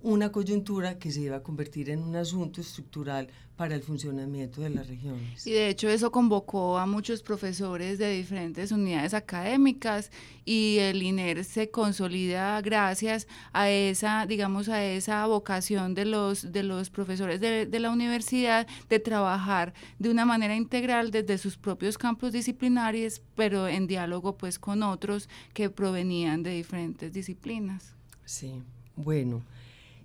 una 0.00 0.30
coyuntura 0.30 0.98
que 0.98 1.10
se 1.10 1.22
iba 1.22 1.36
a 1.36 1.42
convertir 1.42 1.90
en 1.90 2.02
un 2.02 2.14
asunto 2.14 2.60
estructural 2.60 3.28
para 3.56 3.74
el 3.74 3.82
funcionamiento 3.82 4.60
de 4.60 4.70
las 4.70 4.86
regiones. 4.86 5.44
Y 5.44 5.50
de 5.50 5.68
hecho 5.68 5.88
eso 5.88 6.12
convocó 6.12 6.78
a 6.78 6.86
muchos 6.86 7.24
profesores 7.24 7.98
de 7.98 8.12
diferentes 8.12 8.70
unidades 8.70 9.14
académicas 9.14 10.12
y 10.44 10.76
el 10.78 11.02
INER 11.02 11.42
se 11.44 11.68
consolida 11.68 12.60
gracias 12.60 13.26
a 13.52 13.68
esa, 13.68 14.26
digamos, 14.26 14.68
a 14.68 14.84
esa 14.84 15.26
vocación 15.26 15.94
de 15.94 16.04
los, 16.04 16.52
de 16.52 16.62
los 16.62 16.90
profesores 16.90 17.40
de, 17.40 17.66
de 17.66 17.80
la 17.80 17.90
universidad 17.90 18.68
de 18.88 19.00
trabajar 19.00 19.74
de 19.98 20.10
una 20.10 20.24
manera 20.24 20.54
integral 20.54 21.10
desde 21.10 21.36
sus 21.38 21.56
propios 21.56 21.98
campos 21.98 22.32
disciplinarios, 22.32 23.20
pero 23.34 23.66
en 23.66 23.88
diálogo 23.88 24.36
pues 24.36 24.60
con 24.60 24.84
otros 24.84 25.28
que 25.52 25.68
provenían 25.68 26.44
de 26.44 26.50
diferentes 26.50 27.12
disciplinas. 27.12 27.96
Sí, 28.24 28.62
bueno. 28.94 29.42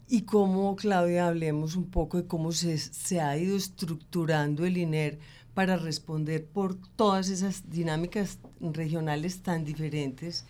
Y 0.07 0.23
cómo, 0.23 0.75
Claudia, 0.75 1.27
hablemos 1.27 1.75
un 1.75 1.89
poco 1.89 2.17
de 2.17 2.27
cómo 2.27 2.51
se, 2.51 2.77
se 2.77 3.21
ha 3.21 3.37
ido 3.37 3.55
estructurando 3.55 4.65
el 4.65 4.77
INER 4.77 5.19
para 5.53 5.77
responder 5.77 6.45
por 6.45 6.75
todas 6.95 7.29
esas 7.29 7.69
dinámicas 7.69 8.39
regionales 8.59 9.41
tan 9.41 9.63
diferentes, 9.63 10.45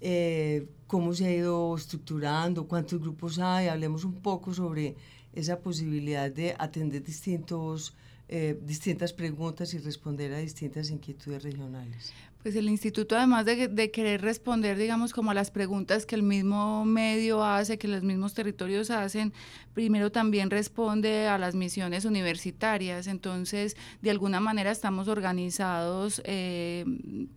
eh, 0.00 0.66
cómo 0.86 1.14
se 1.14 1.26
ha 1.26 1.34
ido 1.34 1.76
estructurando, 1.76 2.66
cuántos 2.66 3.00
grupos 3.00 3.38
hay, 3.38 3.68
hablemos 3.68 4.04
un 4.04 4.14
poco 4.14 4.52
sobre 4.52 4.96
esa 5.32 5.60
posibilidad 5.60 6.30
de 6.30 6.56
atender 6.58 7.02
distintos, 7.02 7.94
eh, 8.28 8.58
distintas 8.62 9.12
preguntas 9.12 9.72
y 9.74 9.78
responder 9.78 10.32
a 10.34 10.38
distintas 10.38 10.90
inquietudes 10.90 11.42
regionales. 11.42 12.12
Pues 12.42 12.56
el 12.56 12.70
instituto, 12.70 13.18
además 13.18 13.44
de, 13.44 13.90
querer 13.90 14.22
responder, 14.22 14.78
digamos, 14.78 15.12
como 15.12 15.30
a 15.30 15.34
las 15.34 15.50
preguntas 15.50 16.06
que 16.06 16.14
el 16.14 16.22
mismo 16.22 16.86
medio 16.86 17.44
hace, 17.44 17.76
que 17.76 17.86
los 17.86 18.02
mismos 18.02 18.32
territorios 18.32 18.90
hacen, 18.90 19.34
primero 19.74 20.10
también 20.10 20.48
responde 20.48 21.28
a 21.28 21.36
las 21.36 21.54
misiones 21.54 22.06
universitarias. 22.06 23.08
Entonces, 23.08 23.76
de 24.00 24.10
alguna 24.10 24.40
manera 24.40 24.70
estamos 24.70 25.08
organizados 25.08 26.22
eh, 26.24 26.86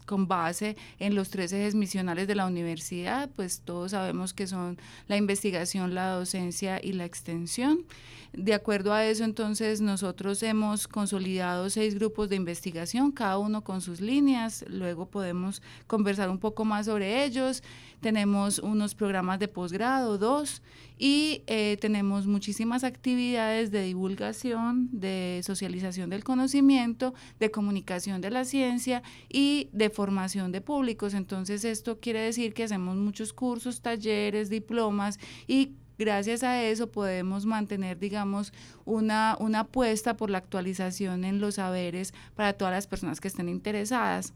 con 0.06 0.30
base 0.30 0.78
en 1.00 1.16
los 1.16 1.30
tres 1.30 1.52
ejes 1.52 1.76
misionales 1.76 2.26
de 2.26 2.36
la 2.36 2.46
universidad, 2.46 3.30
pues 3.36 3.60
todos 3.60 3.92
sabemos 3.92 4.34
que 4.34 4.48
son 4.48 4.78
la 5.10 5.18
investigación, 5.18 5.96
la 5.96 6.12
docencia 6.12 6.80
y 6.82 6.94
la 6.94 7.04
extensión. 7.04 7.86
De 8.34 8.56
acuerdo 8.56 8.94
a 8.94 9.06
eso, 9.06 9.24
entonces, 9.26 9.80
nosotros 9.80 10.42
hemos 10.42 10.88
consolidado 10.88 11.70
seis 11.70 11.94
grupos 11.94 12.30
de 12.30 12.36
investigación, 12.36 13.12
cada 13.12 13.38
uno 13.38 13.64
con 13.64 13.80
sus 13.80 14.02
líneas. 14.02 14.66
Luego 14.94 15.10
podemos 15.10 15.64
conversar 15.88 16.30
un 16.30 16.38
poco 16.38 16.66
más 16.66 16.86
sobre 16.86 17.26
ellos. 17.26 17.64
Tenemos 18.00 18.60
unos 18.60 18.94
programas 18.94 19.40
de 19.40 19.48
posgrado, 19.48 20.20
dos, 20.20 20.62
y 21.00 21.42
eh, 21.48 21.78
tenemos 21.82 22.28
muchísimas 22.28 22.84
actividades 22.84 23.72
de 23.72 23.82
divulgación, 23.82 24.90
de 24.92 25.42
socialización 25.44 26.12
del 26.12 26.24
conocimiento, 26.24 27.16
de 27.40 27.50
comunicación 27.50 28.22
de 28.22 28.30
la 28.30 28.46
ciencia 28.46 29.02
y 29.30 29.68
de 29.74 29.90
formación 29.90 30.52
de 30.52 30.62
públicos. 30.62 31.16
Entonces, 31.16 31.66
esto 31.66 32.00
quiere 32.00 32.20
decir 32.20 32.54
que 32.54 32.66
hacemos 32.66 32.96
muchos 32.96 33.34
cursos, 33.34 33.82
talleres, 33.82 34.52
diplomas 34.52 35.18
y 35.48 35.72
gracias 35.98 36.44
a 36.44 36.62
eso 36.62 36.92
podemos 36.92 37.48
mantener, 37.48 37.98
digamos, 37.98 38.54
una, 38.86 39.38
una 39.40 39.62
apuesta 39.62 40.16
por 40.18 40.30
la 40.30 40.38
actualización 40.38 41.24
en 41.24 41.42
los 41.42 41.56
saberes 41.56 42.14
para 42.36 42.54
todas 42.54 42.76
las 42.76 42.86
personas 42.86 43.20
que 43.20 43.28
estén 43.28 43.50
interesadas. 43.50 44.36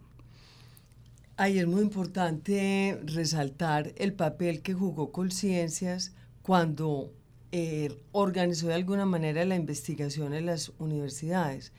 Ahí 1.40 1.60
es 1.60 1.68
muy 1.68 1.84
importante 1.84 3.00
resaltar 3.06 3.94
el 3.98 4.14
papel 4.14 4.64
que 4.64 4.74
jugó 4.74 5.12
Colciencias 5.12 6.14
cuando 6.42 7.14
eh, 7.52 7.96
organizó 8.12 8.70
de 8.70 8.74
alguna 8.74 9.06
manera 9.06 9.46
la 9.46 9.56
investigación 9.56 10.34
en 10.34 10.48
las 10.48 10.72
universidades. 10.80 11.74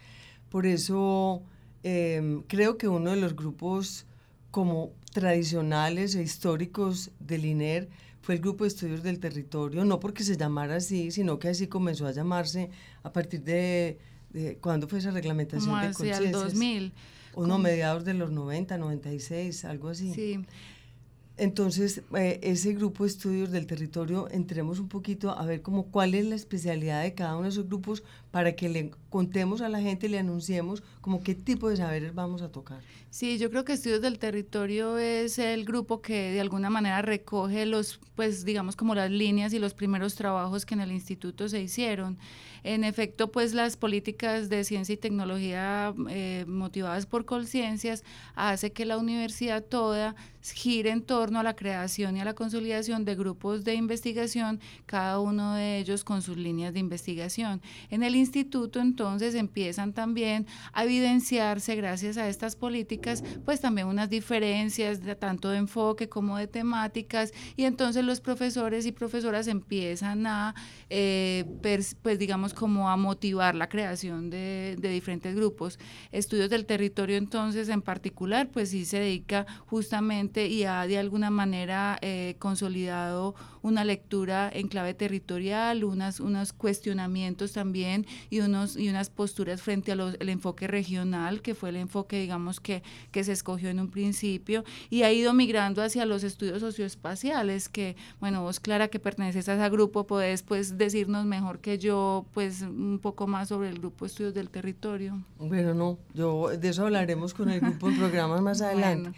Por 0.49 0.65
eso 0.65 1.43
em, 1.83 2.43
creo 2.43 2.79
que 2.79 2.87
uno 2.87 3.11
de 3.11 3.17
los 3.17 3.35
grupos 3.35 4.07
como 4.53 4.93
tradicionales 5.13 6.15
e 6.15 6.23
históricos 6.23 7.11
del 7.19 7.45
INER 7.45 7.89
fue 8.23 8.37
el 8.37 8.41
Grupo 8.41 8.63
de 8.63 8.69
Estudios 8.69 9.03
del 9.03 9.19
Territorio, 9.19 9.85
no 9.85 9.99
porque 9.99 10.23
se 10.23 10.37
llamara 10.37 10.77
así, 10.77 11.11
sino 11.11 11.41
que 11.41 11.49
así 11.49 11.67
comenzó 11.67 12.07
a 12.07 12.13
llamarse 12.13 12.71
a 13.03 13.13
partir 13.13 13.43
de, 13.43 13.99
de 14.31 14.57
¿cuándo 14.59 14.87
fue 14.87 15.01
esa 15.01 15.11
reglamentación 15.11 15.71
Como 15.71 15.83
de 15.83 15.89
hacia 15.89 16.19
el 16.19 16.31
2000. 16.31 16.93
O 17.35 17.47
no, 17.47 17.59
mediados 17.59 18.05
de 18.05 18.15
los 18.15 18.31
90, 18.31 18.79
96, 18.79 19.65
algo 19.65 19.89
así. 19.89 20.13
Sí. 20.15 20.45
Entonces, 21.39 22.03
eh, 22.17 22.41
ese 22.43 22.73
grupo 22.75 23.05
de 23.05 23.11
estudios 23.11 23.53
del 23.53 23.67
territorio, 23.67 24.29
entremos 24.31 24.81
un 24.81 24.89
poquito 24.89 25.31
a 25.31 25.47
ver 25.47 25.63
como 25.63 25.87
cuál 25.87 26.15
es 26.15 26.27
la 26.27 26.35
especialidad 26.35 27.03
de 27.03 27.15
cada 27.15 27.37
uno 27.37 27.45
de 27.45 27.51
esos 27.51 27.69
grupos 27.69 28.03
para 28.31 28.55
que 28.55 28.69
le 28.69 28.91
contemos 29.11 29.61
a 29.63 29.69
la 29.69 29.81
gente, 29.81 30.09
le 30.09 30.19
anunciemos 30.19 30.83
como 31.01 31.23
qué 31.23 31.35
tipo 31.35 31.71
de 31.71 31.77
saberes 31.77 32.15
vamos 32.15 32.43
a 32.43 32.51
tocar. 32.51 32.81
Sí, 33.11 33.39
yo 33.39 33.51
creo 33.51 33.65
que 33.65 33.73
Estudios 33.73 34.03
del 34.03 34.19
Territorio 34.19 34.99
es 34.99 35.39
el 35.39 35.65
grupo 35.65 36.03
que 36.03 36.31
de 36.33 36.41
alguna 36.41 36.69
manera 36.69 37.01
recoge 37.01 37.65
los, 37.65 38.01
pues 38.15 38.45
digamos 38.45 38.77
como 38.77 38.95
las 38.95 39.11
líneas 39.11 39.55
y 39.55 39.59
los 39.59 39.73
primeros 39.73 40.15
trabajos 40.15 40.67
que 40.67 40.75
en 40.75 40.81
el 40.81 40.93
instituto 40.93 41.49
se 41.49 41.63
hicieron. 41.63 42.19
En 42.65 42.85
efecto, 42.85 43.31
pues 43.31 43.55
las 43.55 43.77
políticas 43.77 44.51
de 44.51 44.63
ciencia 44.65 44.93
y 44.93 44.97
tecnología 44.97 45.95
eh, 46.11 46.45
motivadas 46.47 47.07
por 47.07 47.25
Colciencias 47.25 48.05
hace 48.35 48.73
que 48.73 48.85
la 48.85 48.99
universidad 48.99 49.65
toda 49.65 50.17
gire 50.43 50.91
en 50.91 51.03
torno 51.03 51.41
a 51.41 51.43
la 51.43 51.57
creación 51.57 52.17
y 52.17 52.21
a 52.21 52.25
la 52.25 52.35
consolidación 52.35 53.05
de 53.05 53.15
grupos 53.15 53.65
de 53.65 53.75
investigación, 53.75 54.61
cada 54.87 55.21
uno 55.21 55.55
de 55.55 55.79
ellos 55.79 56.05
con 56.05 56.23
sus 56.23 56.37
líneas 56.37 56.73
de 56.73 56.81
investigación. 56.81 57.61
En 57.91 58.03
el 58.03 58.17
instituto 58.29 58.81
entonces 58.81 59.35
empiezan 59.35 59.93
también 59.93 60.47
a 60.73 60.85
evidenciarse 60.85 61.75
gracias 61.77 62.19
a 62.19 62.29
estas 62.29 62.57
políticas, 62.57 63.25
pues 63.45 63.61
también 63.61 63.87
unas 63.87 64.11
diferencias 64.11 65.01
tanto 65.19 65.49
de 65.49 65.59
enfoque 65.59 66.09
como 66.09 66.37
de 66.37 66.47
temáticas 66.47 67.33
y 67.57 67.65
entonces 67.65 68.05
los 68.05 68.21
profesores 68.21 68.85
y 68.87 68.93
profesoras 68.93 69.49
empiezan 69.49 70.27
a, 70.27 70.55
eh, 70.91 71.45
pues 72.03 72.19
digamos 72.19 72.53
como 72.55 72.91
a 72.91 72.97
motivar 72.97 73.55
la 73.55 73.69
creación 73.69 74.31
de, 74.31 74.77
de 74.79 74.89
diferentes 74.91 75.35
grupos. 75.35 75.79
Estudios 76.13 76.51
del 76.51 76.67
territorio 76.67 77.17
entonces 77.17 77.69
en 77.69 77.83
particular, 77.83 78.51
pues 78.51 78.71
sí 78.71 78.85
se 78.85 79.01
dedica 79.01 79.47
justamente 79.67 80.49
y 80.49 80.65
ha 80.65 80.87
de 80.87 80.99
alguna 80.99 81.31
manera 81.31 81.99
eh, 82.03 82.37
consolidado 82.39 83.35
una 83.63 83.85
lectura 83.85 84.51
en 84.53 84.69
clave 84.69 84.95
territorial, 84.95 85.85
unas, 85.85 86.21
unos 86.21 86.53
cuestionamientos 86.53 87.53
también 87.53 88.07
y, 88.31 88.41
unos, 88.41 88.77
y 88.77 88.89
unas 88.89 89.11
posturas 89.11 89.63
frente 89.63 89.93
al 89.93 90.29
enfoque 90.29 90.67
regional, 90.67 91.43
que 91.43 91.55
fue 91.55 91.71
el 91.71 91.77
enfoque, 91.77 92.21
digamos, 92.21 92.61
que, 92.61 92.83
que 93.11 93.25
se 93.25 93.33
escogió 93.33 93.69
en 93.69 93.81
un 93.81 93.91
principio, 93.91 94.65
y 94.91 95.03
ha 95.03 95.13
ido 95.13 95.33
migrando 95.35 95.83
hacia 95.83 96.07
los 96.07 96.25
estudios 96.25 96.61
socioespaciales, 96.61 97.69
que, 97.69 97.97
bueno, 98.21 98.43
vos, 98.43 98.61
Clara, 98.61 98.89
que 98.89 98.99
perteneces 98.99 99.49
a 99.49 99.55
ese 99.55 99.71
grupo, 99.71 100.07
podés 100.07 100.43
pues 100.43 100.79
decirnos 100.79 101.27
mejor 101.27 101.61
que 101.61 101.79
yo, 101.79 102.27
pues 102.33 102.63
un 102.63 102.99
poco 103.01 103.27
más 103.27 103.49
sobre 103.49 103.69
el 103.69 103.79
grupo 103.79 104.05
de 104.05 104.09
estudios 104.09 104.35
del 104.35 104.51
territorio. 104.51 105.23
Bueno, 105.39 105.75
no, 105.75 105.99
yo 106.15 106.49
de 106.49 106.69
eso 106.69 106.85
hablaremos 106.85 107.35
con 107.35 107.51
el 107.51 107.61
grupo 107.61 107.89
en 107.89 107.99
programas 107.99 108.41
más 108.41 108.61
adelante. 108.63 109.11
Bueno, 109.11 109.17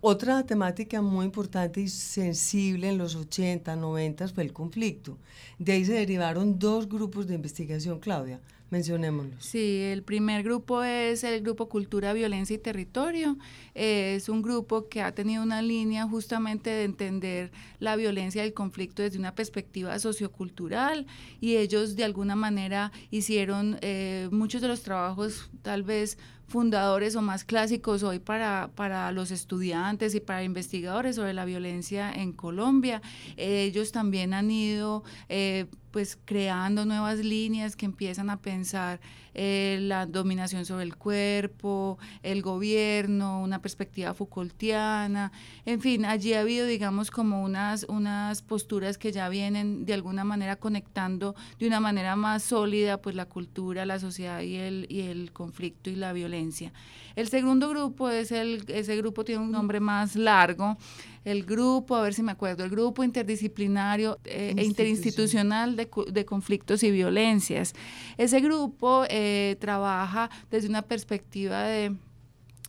otra 0.00 0.44
temática 0.44 1.00
muy 1.00 1.24
importante 1.24 1.80
y 1.80 1.88
sensible 1.88 2.88
en 2.88 2.98
los 2.98 3.14
80, 3.14 3.76
90 3.76 4.28
fue 4.28 4.44
el 4.44 4.52
conflicto. 4.52 5.16
De 5.58 5.72
ahí 5.72 5.84
se 5.84 5.94
derivaron 5.94 6.58
dos 6.58 6.88
grupos 6.88 7.26
de 7.26 7.34
investigación, 7.34 7.98
Claudia. 7.98 8.40
Mencionémoslos. 8.70 9.44
Sí, 9.44 9.82
el 9.82 10.02
primer 10.02 10.42
grupo 10.42 10.82
es 10.82 11.22
el 11.22 11.42
grupo 11.42 11.68
Cultura, 11.68 12.12
Violencia 12.12 12.54
y 12.54 12.58
Territorio. 12.58 13.36
es 13.74 14.28
un 14.28 14.42
grupo 14.42 14.88
que 14.88 15.00
ha 15.00 15.12
tenido 15.12 15.42
una 15.44 15.62
línea 15.62 16.08
justamente 16.08 16.70
de 16.70 16.84
entender 16.84 17.52
la 17.78 17.94
violencia 17.94 18.42
y 18.42 18.48
el 18.48 18.54
conflicto 18.54 19.02
desde 19.02 19.18
una 19.18 19.34
perspectiva 19.34 19.96
sociocultural 19.98 21.06
y 21.40 21.56
ellos 21.56 21.94
de 21.94 22.04
alguna 22.04 22.34
manera 22.34 22.90
hicieron 23.12 23.78
eh, 23.80 24.28
muchos 24.32 24.60
de 24.60 24.68
los 24.68 24.82
trabajos 24.82 25.50
tal 25.62 25.84
vez 25.84 26.18
fundadores 26.46 27.16
o 27.16 27.22
más 27.22 27.44
clásicos 27.44 28.02
hoy 28.02 28.18
para, 28.18 28.70
para 28.74 29.10
los 29.12 29.30
estudiantes 29.30 30.14
y 30.14 30.20
para 30.20 30.44
investigadores 30.44 31.16
sobre 31.16 31.32
la 31.32 31.44
violencia 31.44 32.12
en 32.12 32.32
Colombia. 32.32 33.02
ellos 33.36 33.92
también 33.92 34.34
han 34.34 34.50
ido 34.50 35.04
eh, 35.28 35.66
pues 35.94 36.18
creando 36.24 36.84
nuevas 36.84 37.20
líneas 37.20 37.76
que 37.76 37.86
empiezan 37.86 38.28
a 38.28 38.38
pensar 38.38 38.98
eh, 39.32 39.78
la 39.80 40.06
dominación 40.06 40.64
sobre 40.64 40.82
el 40.82 40.96
cuerpo, 40.96 42.00
el 42.24 42.42
gobierno, 42.42 43.40
una 43.40 43.62
perspectiva 43.62 44.12
Foucaultiana, 44.12 45.30
en 45.64 45.80
fin, 45.80 46.04
allí 46.04 46.32
ha 46.32 46.40
habido, 46.40 46.66
digamos, 46.66 47.12
como 47.12 47.44
unas, 47.44 47.84
unas 47.84 48.42
posturas 48.42 48.98
que 48.98 49.12
ya 49.12 49.28
vienen 49.28 49.86
de 49.86 49.94
alguna 49.94 50.24
manera 50.24 50.56
conectando 50.56 51.36
de 51.60 51.68
una 51.68 51.78
manera 51.78 52.16
más 52.16 52.42
sólida, 52.42 53.00
pues 53.00 53.14
la 53.14 53.26
cultura, 53.26 53.86
la 53.86 54.00
sociedad 54.00 54.40
y 54.40 54.56
el, 54.56 54.86
y 54.88 55.02
el 55.02 55.30
conflicto 55.30 55.90
y 55.90 55.94
la 55.94 56.12
violencia. 56.12 56.72
El 57.14 57.28
segundo 57.28 57.68
grupo 57.68 58.10
es 58.10 58.32
el, 58.32 58.64
ese 58.66 58.96
grupo 58.96 59.24
tiene 59.24 59.44
un 59.44 59.52
nombre 59.52 59.78
más 59.78 60.16
largo, 60.16 60.76
el 61.24 61.44
grupo, 61.44 61.96
a 61.96 62.02
ver 62.02 62.14
si 62.14 62.22
me 62.22 62.32
acuerdo, 62.32 62.64
el 62.64 62.70
grupo 62.70 63.02
interdisciplinario 63.02 64.18
eh, 64.24 64.54
e 64.56 64.64
interinstitucional 64.64 65.76
de, 65.76 65.88
de, 66.10 66.24
conflictos 66.24 66.82
y 66.82 66.90
violencias. 66.90 67.74
Ese 68.18 68.40
grupo 68.40 69.04
eh, 69.08 69.56
trabaja 69.60 70.30
desde 70.50 70.68
una 70.68 70.82
perspectiva 70.82 71.62
de 71.64 71.96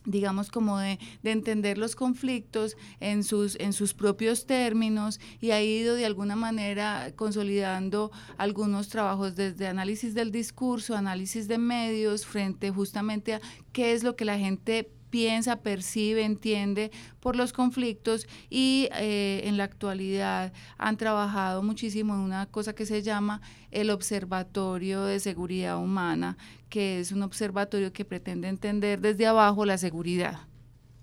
digamos 0.06 0.50
como 0.50 0.78
de, 0.78 1.00
de, 1.24 1.32
entender 1.32 1.78
los 1.78 1.96
conflictos 1.96 2.76
en 3.00 3.24
sus, 3.24 3.56
en 3.58 3.72
sus 3.72 3.92
propios 3.92 4.46
términos 4.46 5.18
y 5.40 5.50
ha 5.50 5.60
ido 5.60 5.96
de 5.96 6.06
alguna 6.06 6.36
manera 6.36 7.12
consolidando 7.16 8.12
algunos 8.38 8.88
trabajos 8.88 9.34
desde 9.34 9.66
análisis 9.66 10.14
del 10.14 10.30
discurso, 10.30 10.94
análisis 10.94 11.48
de 11.48 11.58
medios, 11.58 12.24
frente 12.24 12.70
justamente 12.70 13.34
a 13.34 13.40
qué 13.72 13.94
es 13.94 14.04
lo 14.04 14.14
que 14.14 14.24
la 14.24 14.38
gente 14.38 14.92
piensa, 15.16 15.62
percibe, 15.62 16.26
entiende 16.26 16.90
por 17.20 17.36
los 17.36 17.54
conflictos 17.54 18.26
y 18.50 18.90
eh, 18.98 19.40
en 19.44 19.56
la 19.56 19.64
actualidad 19.64 20.52
han 20.76 20.98
trabajado 20.98 21.62
muchísimo 21.62 22.12
en 22.12 22.20
una 22.20 22.44
cosa 22.44 22.74
que 22.74 22.84
se 22.84 23.00
llama 23.00 23.40
el 23.70 23.88
Observatorio 23.88 25.04
de 25.04 25.18
Seguridad 25.18 25.78
Humana, 25.78 26.36
que 26.68 27.00
es 27.00 27.12
un 27.12 27.22
observatorio 27.22 27.94
que 27.94 28.04
pretende 28.04 28.48
entender 28.48 29.00
desde 29.00 29.26
abajo 29.26 29.64
la 29.64 29.78
seguridad. 29.78 30.40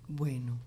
Bueno, 0.06 0.60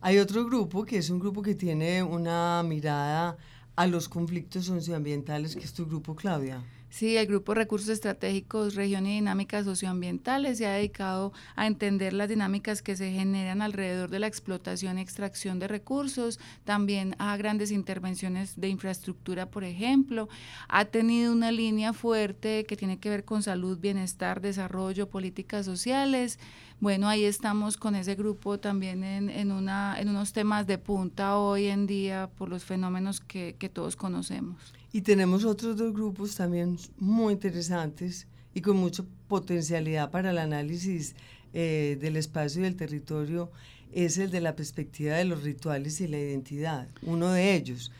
hay 0.00 0.18
otro 0.18 0.44
grupo 0.44 0.84
que 0.84 0.98
es 0.98 1.08
un 1.08 1.20
grupo 1.20 1.40
que 1.40 1.54
tiene 1.54 2.02
una 2.02 2.64
mirada 2.64 3.36
a 3.76 3.86
los 3.86 4.08
conflictos 4.08 4.64
socioambientales, 4.64 5.54
que 5.54 5.62
es 5.62 5.72
tu 5.72 5.86
grupo, 5.86 6.16
Claudia. 6.16 6.64
Sí, 6.90 7.18
el 7.18 7.26
Grupo 7.26 7.52
Recursos 7.52 7.90
Estratégicos 7.90 8.74
Región 8.74 9.06
y 9.06 9.16
Dinámicas 9.16 9.66
Socioambientales 9.66 10.56
se 10.56 10.66
ha 10.66 10.72
dedicado 10.72 11.34
a 11.54 11.66
entender 11.66 12.14
las 12.14 12.30
dinámicas 12.30 12.80
que 12.80 12.96
se 12.96 13.12
generan 13.12 13.60
alrededor 13.60 14.08
de 14.08 14.18
la 14.18 14.26
explotación 14.26 14.98
y 14.98 15.02
extracción 15.02 15.58
de 15.58 15.68
recursos, 15.68 16.40
también 16.64 17.14
a 17.18 17.36
grandes 17.36 17.72
intervenciones 17.72 18.58
de 18.58 18.68
infraestructura, 18.68 19.50
por 19.50 19.64
ejemplo. 19.64 20.30
Ha 20.68 20.86
tenido 20.86 21.30
una 21.30 21.52
línea 21.52 21.92
fuerte 21.92 22.64
que 22.64 22.76
tiene 22.76 22.98
que 22.98 23.10
ver 23.10 23.26
con 23.26 23.42
salud, 23.42 23.78
bienestar, 23.78 24.40
desarrollo, 24.40 25.10
políticas 25.10 25.66
sociales. 25.66 26.38
Bueno, 26.80 27.06
ahí 27.06 27.24
estamos 27.24 27.76
con 27.76 27.96
ese 27.96 28.14
grupo 28.14 28.58
también 28.58 29.04
en, 29.04 29.28
en, 29.28 29.52
una, 29.52 30.00
en 30.00 30.08
unos 30.08 30.32
temas 30.32 30.66
de 30.66 30.78
punta 30.78 31.36
hoy 31.36 31.66
en 31.66 31.86
día 31.86 32.30
por 32.38 32.48
los 32.48 32.64
fenómenos 32.64 33.20
que, 33.20 33.56
que 33.58 33.68
todos 33.68 33.94
conocemos. 33.94 34.77
Y 34.92 35.02
tenemos 35.02 35.44
otros 35.44 35.76
dos 35.76 35.92
grupos 35.92 36.34
también 36.34 36.78
muy 36.96 37.34
interesantes 37.34 38.26
y 38.54 38.60
con 38.60 38.76
mucha 38.76 39.04
potencialidad 39.28 40.10
para 40.10 40.30
el 40.30 40.38
análisis 40.38 41.14
eh, 41.52 41.98
del 42.00 42.16
espacio 42.16 42.60
y 42.60 42.64
del 42.64 42.76
territorio, 42.76 43.50
es 43.92 44.18
el 44.18 44.30
de 44.30 44.40
la 44.40 44.56
perspectiva 44.56 45.16
de 45.16 45.24
los 45.24 45.42
rituales 45.42 46.00
y 46.00 46.08
la 46.08 46.18
identidad. 46.18 46.88
Uno 47.02 47.30
de 47.32 47.54
ellos 47.54 47.90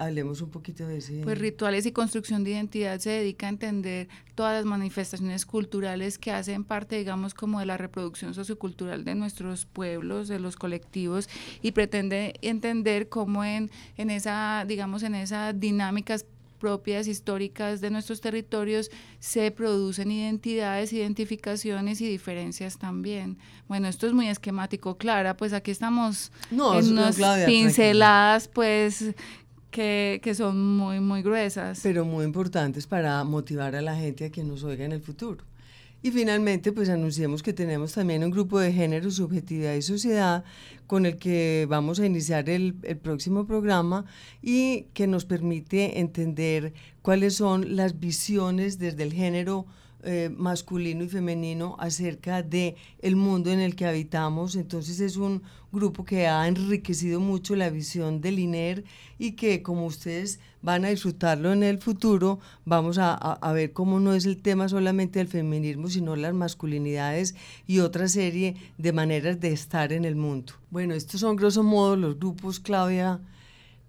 Hablemos 0.00 0.40
un 0.40 0.48
poquito 0.48 0.86
de 0.86 0.96
ese. 0.96 1.20
Pues 1.24 1.36
rituales 1.36 1.84
y 1.84 1.92
construcción 1.92 2.42
de 2.42 2.52
identidad 2.52 2.98
se 3.00 3.10
dedica 3.10 3.44
a 3.44 3.50
entender 3.50 4.08
todas 4.34 4.54
las 4.54 4.64
manifestaciones 4.64 5.44
culturales 5.44 6.16
que 6.16 6.32
hacen 6.32 6.64
parte, 6.64 6.96
digamos, 6.96 7.34
como 7.34 7.60
de 7.60 7.66
la 7.66 7.76
reproducción 7.76 8.32
sociocultural 8.32 9.04
de 9.04 9.14
nuestros 9.14 9.66
pueblos, 9.66 10.28
de 10.28 10.40
los 10.40 10.56
colectivos, 10.56 11.28
y 11.60 11.72
pretende 11.72 12.32
entender 12.40 13.10
cómo 13.10 13.44
en, 13.44 13.70
en 13.98 14.08
esa, 14.08 14.64
digamos, 14.66 15.02
en 15.02 15.16
esas 15.16 15.60
dinámicas 15.60 16.24
propias 16.58 17.06
históricas 17.06 17.80
de 17.80 17.90
nuestros 17.90 18.20
territorios 18.20 18.90
se 19.18 19.50
producen 19.50 20.10
identidades, 20.12 20.92
identificaciones 20.92 22.00
y 22.00 22.08
diferencias 22.08 22.78
también. 22.78 23.38
Bueno, 23.66 23.88
esto 23.88 24.06
es 24.06 24.12
muy 24.12 24.28
esquemático, 24.28 24.96
Clara, 24.96 25.36
pues 25.36 25.52
aquí 25.52 25.70
estamos 25.70 26.32
en 26.50 26.60
unas 26.60 27.18
pinceladas, 27.46 28.46
pues 28.48 29.14
que, 29.70 30.32
son 30.34 30.76
muy, 30.76 31.00
muy 31.00 31.22
gruesas. 31.22 31.80
Pero 31.82 32.04
muy 32.04 32.24
importantes 32.24 32.86
para 32.86 33.22
motivar 33.24 33.74
a 33.74 33.82
la 33.82 33.96
gente 33.96 34.26
a 34.26 34.30
que 34.30 34.44
nos 34.44 34.64
oiga 34.64 34.84
en 34.84 34.92
el 34.92 35.00
futuro. 35.00 35.44
Y 36.02 36.12
finalmente, 36.12 36.72
pues 36.72 36.88
anunciemos 36.88 37.42
que 37.42 37.52
tenemos 37.52 37.92
también 37.92 38.24
un 38.24 38.30
grupo 38.30 38.58
de 38.58 38.72
género, 38.72 39.10
subjetividad 39.10 39.74
y 39.74 39.82
sociedad 39.82 40.44
con 40.86 41.04
el 41.04 41.18
que 41.18 41.66
vamos 41.68 42.00
a 42.00 42.06
iniciar 42.06 42.48
el 42.48 42.74
próximo 43.02 43.46
programa 43.46 44.06
y 44.40 44.86
que 44.94 45.06
nos 45.06 45.26
permite 45.26 46.00
entender 46.00 46.72
cuáles 47.02 47.34
son 47.34 47.76
las 47.76 48.00
visiones 48.00 48.78
desde 48.78 49.02
el 49.02 49.12
género 49.12 49.66
eh, 50.02 50.30
masculino 50.34 51.04
y 51.04 51.08
femenino 51.08 51.76
acerca 51.78 52.42
de 52.42 52.76
el 53.00 53.16
mundo 53.16 53.50
en 53.50 53.60
el 53.60 53.76
que 53.76 53.84
habitamos. 53.84 54.56
Entonces 54.56 54.98
es 55.00 55.16
un 55.16 55.42
grupo 55.72 56.04
que 56.04 56.26
ha 56.26 56.48
enriquecido 56.48 57.20
mucho 57.20 57.54
la 57.54 57.68
visión 57.68 58.22
del 58.22 58.38
INER 58.38 58.84
y 59.18 59.32
que 59.32 59.62
como 59.62 59.84
ustedes 59.84 60.40
van 60.62 60.86
a 60.86 60.88
disfrutarlo 60.88 61.52
en 61.52 61.62
el 61.62 61.78
futuro, 61.78 62.40
vamos 62.64 62.96
a, 62.96 63.12
a 63.14 63.52
ver 63.52 63.72
cómo 63.72 64.00
no 64.00 64.14
es 64.14 64.24
el 64.24 64.40
tema 64.40 64.70
solamente 64.70 65.18
del 65.18 65.28
feminismo, 65.28 65.88
sino 65.88 66.16
las 66.16 66.32
masculinidades 66.32 67.34
y 67.66 67.80
otra 67.80 68.08
serie 68.08 68.56
de 68.78 68.92
maneras 68.92 69.38
de 69.38 69.52
estar 69.52 69.92
en 69.92 70.06
el 70.06 70.16
mundo. 70.16 70.54
Bueno, 70.70 70.94
estos 70.94 71.20
son 71.20 71.36
grosso 71.36 71.62
modo 71.62 71.96
los 71.96 72.18
grupos, 72.18 72.58
Claudia, 72.58 73.20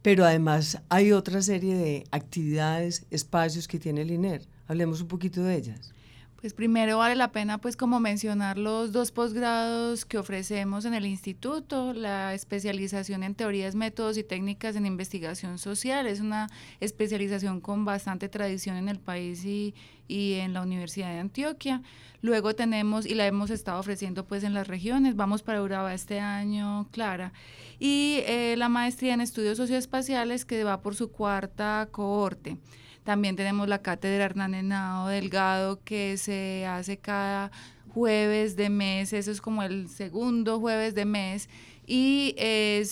pero 0.01 0.25
además 0.25 0.81
hay 0.89 1.13
otra 1.13 1.41
serie 1.41 1.75
de 1.75 2.03
actividades, 2.11 3.05
espacios 3.11 3.67
que 3.69 3.79
tiene 3.79 4.01
el 4.01 4.11
INER. 4.11 4.41
Hablemos 4.67 5.01
un 5.01 5.07
poquito 5.07 5.41
de 5.43 5.55
ellas 5.55 5.93
Pues 6.41 6.55
primero 6.55 6.97
vale 6.97 7.15
la 7.15 7.31
pena 7.31 7.59
pues 7.59 7.77
como 7.77 7.99
mencionar 7.99 8.57
los 8.57 8.91
dos 8.91 9.11
posgrados 9.11 10.05
que 10.05 10.17
ofrecemos 10.17 10.85
en 10.85 10.95
el 10.95 11.05
instituto, 11.05 11.93
la 11.93 12.33
especialización 12.33 13.21
en 13.21 13.35
teorías, 13.35 13.75
métodos 13.75 14.17
y 14.17 14.23
técnicas 14.23 14.75
en 14.75 14.87
investigación 14.87 15.59
social, 15.59 16.07
es 16.07 16.19
una 16.19 16.49
especialización 16.79 17.61
con 17.61 17.85
bastante 17.85 18.27
tradición 18.27 18.75
en 18.77 18.89
el 18.89 18.99
país 18.99 19.45
y, 19.45 19.75
y 20.11 20.33
en 20.33 20.53
la 20.53 20.61
Universidad 20.61 21.11
de 21.13 21.19
Antioquia. 21.19 21.81
Luego 22.21 22.53
tenemos, 22.53 23.05
y 23.05 23.15
la 23.15 23.25
hemos 23.25 23.49
estado 23.49 23.79
ofreciendo 23.79 24.25
pues 24.25 24.43
en 24.43 24.53
las 24.53 24.67
regiones, 24.67 25.15
vamos 25.15 25.41
para 25.41 25.63
Urabá 25.63 25.93
este 25.93 26.19
año, 26.19 26.87
Clara, 26.91 27.33
y 27.79 28.19
eh, 28.27 28.55
la 28.57 28.69
maestría 28.69 29.13
en 29.13 29.21
estudios 29.21 29.57
socioespaciales 29.57 30.45
que 30.45 30.63
va 30.63 30.81
por 30.81 30.95
su 30.95 31.11
cuarta 31.11 31.87
cohorte. 31.91 32.57
También 33.03 33.35
tenemos 33.35 33.67
la 33.67 33.81
cátedra 33.81 34.25
Hernán 34.25 34.53
Henao 34.53 35.07
Delgado 35.07 35.79
que 35.83 36.17
se 36.17 36.67
hace 36.67 36.97
cada 36.97 37.51
jueves 37.87 38.55
de 38.55 38.69
mes, 38.69 39.13
eso 39.13 39.31
es 39.31 39.41
como 39.41 39.63
el 39.63 39.89
segundo 39.89 40.59
jueves 40.59 40.93
de 40.93 41.05
mes. 41.05 41.49
Y 41.87 42.35
eh, 42.37 42.85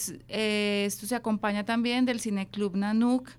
esto 0.86 1.06
se 1.06 1.16
acompaña 1.16 1.66
también 1.66 2.06
del 2.06 2.20
Cineclub 2.20 2.76
Nanuk, 2.76 3.30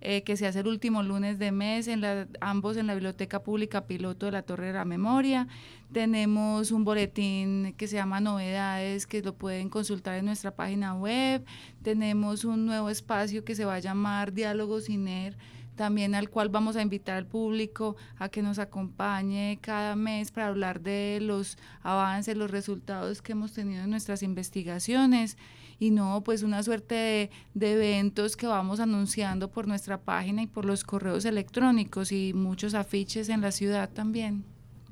eh, 0.00 0.22
que 0.22 0.36
se 0.36 0.46
hace 0.46 0.60
el 0.60 0.66
último 0.66 1.02
lunes 1.02 1.38
de 1.38 1.52
mes, 1.52 1.88
en 1.88 2.02
ambos 2.40 2.76
en 2.76 2.86
la 2.86 2.94
Biblioteca 2.94 3.42
Pública 3.42 3.86
Piloto 3.86 4.26
de 4.26 4.32
la 4.32 4.42
Torre 4.42 4.68
de 4.68 4.72
la 4.72 4.84
Memoria. 4.84 5.46
Tenemos 5.92 6.70
un 6.70 6.84
boletín 6.84 7.74
que 7.76 7.86
se 7.86 7.96
llama 7.96 8.20
Novedades, 8.20 9.06
que 9.06 9.22
lo 9.22 9.34
pueden 9.34 9.68
consultar 9.68 10.16
en 10.16 10.26
nuestra 10.26 10.52
página 10.54 10.94
web. 10.94 11.44
Tenemos 11.82 12.44
un 12.44 12.66
nuevo 12.66 12.88
espacio 12.88 13.44
que 13.44 13.54
se 13.54 13.64
va 13.64 13.74
a 13.74 13.80
llamar 13.80 14.32
Diálogos 14.32 14.88
INER 14.88 15.36
también 15.80 16.14
al 16.14 16.28
cual 16.28 16.50
vamos 16.50 16.76
a 16.76 16.82
invitar 16.82 17.16
al 17.16 17.24
público 17.24 17.96
a 18.18 18.28
que 18.28 18.42
nos 18.42 18.58
acompañe 18.58 19.58
cada 19.62 19.96
mes 19.96 20.30
para 20.30 20.48
hablar 20.48 20.82
de 20.82 21.20
los 21.22 21.56
avances, 21.82 22.36
los 22.36 22.50
resultados 22.50 23.22
que 23.22 23.32
hemos 23.32 23.54
tenido 23.54 23.84
en 23.84 23.90
nuestras 23.90 24.22
investigaciones 24.22 25.38
y 25.80 25.90
no 25.90 26.22
pues 26.22 26.44
una 26.44 26.62
suerte 26.62 26.94
de, 26.94 27.30
de, 27.54 27.72
eventos 27.72 28.36
que 28.36 28.46
vamos 28.46 28.78
anunciando 28.78 29.50
por 29.50 29.66
nuestra 29.66 29.98
página 29.98 30.42
y 30.42 30.46
por 30.46 30.64
los 30.64 30.84
correos 30.84 31.24
electrónicos 31.24 32.12
y 32.12 32.32
muchos 32.34 32.74
afiches 32.74 33.28
en 33.30 33.40
la 33.40 33.50
ciudad 33.50 33.90
también. 33.90 34.44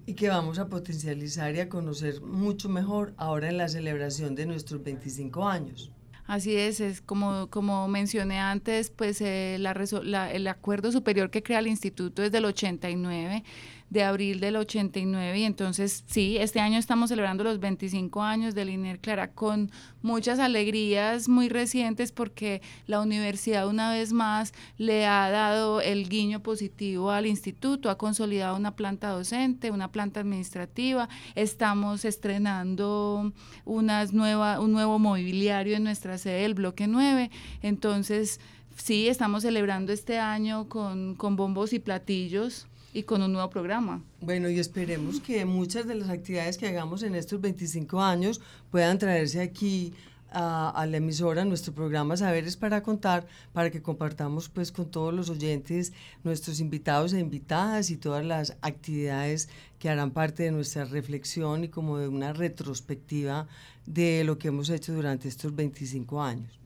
Y 0.06 0.14
que 0.14 0.30
vamos 0.30 0.58
a 0.58 0.68
potencializar 0.68 1.54
y 1.54 1.60
a 1.60 1.68
conocer 1.68 2.22
mucho 2.22 2.70
mejor 2.70 3.12
ahora 3.18 3.50
en 3.50 3.58
la 3.58 3.68
celebración 3.68 4.34
de 4.34 4.46
nuestros 4.46 4.82
25 4.82 5.46
años. 5.46 5.92
Así 6.26 6.56
es, 6.56 6.80
es 6.80 7.00
como, 7.00 7.48
como 7.48 7.88
mencioné 7.88 8.38
antes, 8.38 8.90
pues 8.90 9.20
eh, 9.22 9.56
la, 9.58 9.74
la, 10.02 10.30
el 10.30 10.46
acuerdo 10.46 10.92
superior 10.92 11.30
que 11.30 11.42
crea 11.42 11.58
el 11.58 11.66
instituto 11.66 12.22
es 12.22 12.32
del 12.32 12.44
89 12.44 13.44
de 13.90 14.02
abril 14.02 14.40
del 14.40 14.56
89 14.56 15.38
y 15.38 15.44
entonces 15.44 16.04
sí, 16.06 16.36
este 16.38 16.60
año 16.60 16.78
estamos 16.78 17.08
celebrando 17.08 17.42
los 17.42 17.58
25 17.58 18.22
años 18.22 18.54
del 18.54 18.68
INER 18.68 19.00
Clara 19.00 19.30
con 19.32 19.70
muchas 20.02 20.38
alegrías 20.38 21.28
muy 21.28 21.48
recientes 21.48 22.12
porque 22.12 22.60
la 22.86 23.00
universidad 23.00 23.66
una 23.66 23.90
vez 23.90 24.12
más 24.12 24.52
le 24.76 25.06
ha 25.06 25.30
dado 25.30 25.80
el 25.80 26.08
guiño 26.08 26.42
positivo 26.42 27.10
al 27.10 27.26
instituto, 27.26 27.88
ha 27.88 27.96
consolidado 27.96 28.56
una 28.56 28.76
planta 28.76 29.08
docente, 29.08 29.70
una 29.70 29.90
planta 29.90 30.20
administrativa, 30.20 31.08
estamos 31.34 32.04
estrenando 32.04 33.32
unas 33.64 34.12
nueva, 34.12 34.60
un 34.60 34.72
nuevo 34.72 34.98
mobiliario 34.98 35.76
en 35.76 35.84
nuestra 35.84 36.18
sede 36.18 36.42
del 36.42 36.54
bloque 36.54 36.86
9, 36.86 37.30
entonces 37.62 38.38
sí, 38.76 39.08
estamos 39.08 39.42
celebrando 39.42 39.92
este 39.92 40.18
año 40.18 40.68
con, 40.68 41.14
con 41.14 41.36
bombos 41.36 41.72
y 41.72 41.78
platillos 41.78 42.67
y 42.92 43.02
con 43.02 43.22
un 43.22 43.32
nuevo 43.32 43.50
programa. 43.50 44.02
Bueno, 44.20 44.48
y 44.48 44.58
esperemos 44.58 45.20
que 45.20 45.44
muchas 45.44 45.86
de 45.86 45.94
las 45.94 46.08
actividades 46.08 46.58
que 46.58 46.68
hagamos 46.68 47.02
en 47.02 47.14
estos 47.14 47.40
25 47.40 48.00
años 48.00 48.40
puedan 48.70 48.98
traerse 48.98 49.40
aquí 49.40 49.92
a, 50.30 50.86
la 50.88 50.96
emisora, 50.98 51.44
nuestro 51.44 51.72
programa 51.72 52.16
Saberes 52.16 52.56
para 52.56 52.82
Contar, 52.82 53.26
para 53.52 53.70
que 53.70 53.82
compartamos 53.82 54.48
pues 54.48 54.72
con 54.72 54.90
todos 54.90 55.14
los 55.14 55.30
oyentes, 55.30 55.92
nuestros 56.22 56.60
invitados 56.60 57.12
e 57.12 57.20
invitadas 57.20 57.90
y 57.90 57.96
todas 57.96 58.24
las 58.24 58.56
actividades 58.60 59.48
que 59.78 59.88
harán 59.88 60.10
parte 60.10 60.42
de 60.42 60.50
nuestra 60.50 60.84
reflexión 60.84 61.64
y 61.64 61.68
como 61.68 61.98
de 61.98 62.08
una 62.08 62.32
retrospectiva 62.32 63.46
de 63.86 64.24
lo 64.24 64.38
que 64.38 64.48
hemos 64.48 64.68
hecho 64.70 64.92
durante 64.92 65.28
estos 65.28 65.54
25 65.54 66.22
años. 66.22 66.58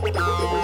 Bueno, 0.00 0.61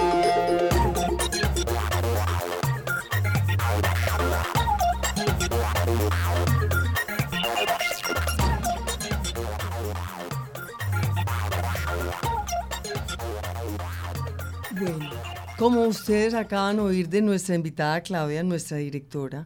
como 15.59 15.81
ustedes 15.81 16.33
acaban 16.33 16.77
de 16.77 16.83
oír 16.83 17.09
de 17.09 17.21
nuestra 17.21 17.53
invitada 17.53 17.99
Claudia, 18.01 18.41
nuestra 18.43 18.77
directora, 18.77 19.45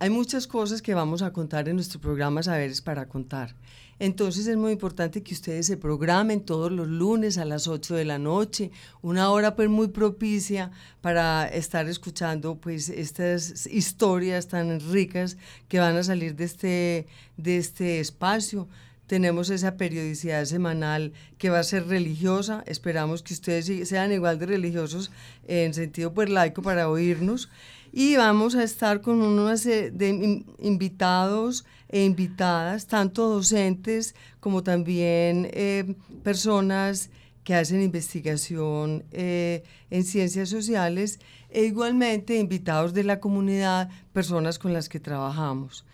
hay 0.00 0.10
muchas 0.10 0.48
cosas 0.48 0.82
que 0.82 0.92
vamos 0.92 1.22
a 1.22 1.32
contar 1.32 1.68
en 1.68 1.76
nuestro 1.76 2.00
programa 2.00 2.42
Saberes 2.42 2.82
para 2.82 3.06
Contar. 3.06 3.54
Entonces 4.00 4.48
es 4.48 4.56
muy 4.56 4.72
importante 4.72 5.22
que 5.22 5.34
ustedes 5.34 5.66
se 5.66 5.76
programen 5.76 6.40
todos 6.40 6.72
los 6.72 6.88
lunes 6.88 7.38
a 7.38 7.44
las 7.44 7.68
8 7.68 7.94
de 7.94 8.04
la 8.04 8.18
noche, 8.18 8.72
una 9.02 9.30
hora 9.30 9.54
pues 9.54 9.68
muy 9.68 9.86
propicia 9.86 10.72
para 11.00 11.46
estar 11.46 11.88
escuchando 11.88 12.56
pues 12.56 12.88
estas 12.88 13.66
historias 13.66 14.48
tan 14.48 14.80
ricas 14.90 15.36
que 15.68 15.78
van 15.78 15.96
a 15.96 16.02
salir 16.02 16.34
de 16.34 16.44
este, 16.44 17.06
de 17.36 17.58
este 17.58 18.00
espacio 18.00 18.66
tenemos 19.06 19.50
esa 19.50 19.76
periodicidad 19.76 20.44
semanal 20.44 21.12
que 21.38 21.50
va 21.50 21.58
a 21.58 21.64
ser 21.64 21.86
religiosa. 21.86 22.64
Esperamos 22.66 23.22
que 23.22 23.34
ustedes 23.34 23.88
sean 23.88 24.12
igual 24.12 24.38
de 24.38 24.46
religiosos 24.46 25.10
en 25.46 25.74
sentido 25.74 26.14
pues 26.14 26.30
para 26.62 26.88
oírnos. 26.88 27.48
Y 27.92 28.16
vamos 28.16 28.54
a 28.54 28.64
estar 28.64 29.02
con 29.02 29.20
unos 29.20 29.64
de 29.64 30.44
invitados 30.60 31.66
e 31.90 32.04
invitadas, 32.04 32.86
tanto 32.86 33.28
docentes 33.28 34.14
como 34.40 34.62
también 34.62 35.50
eh, 35.52 35.94
personas 36.22 37.10
que 37.44 37.54
hacen 37.54 37.82
investigación 37.82 39.04
eh, 39.12 39.62
en 39.90 40.04
ciencias 40.04 40.48
sociales 40.48 41.20
e 41.50 41.64
igualmente 41.64 42.38
invitados 42.38 42.94
de 42.94 43.04
la 43.04 43.20
comunidad, 43.20 43.90
personas 44.12 44.58
con 44.58 44.72
las 44.72 44.88
que 44.88 45.00
trabajamos. 45.00 45.84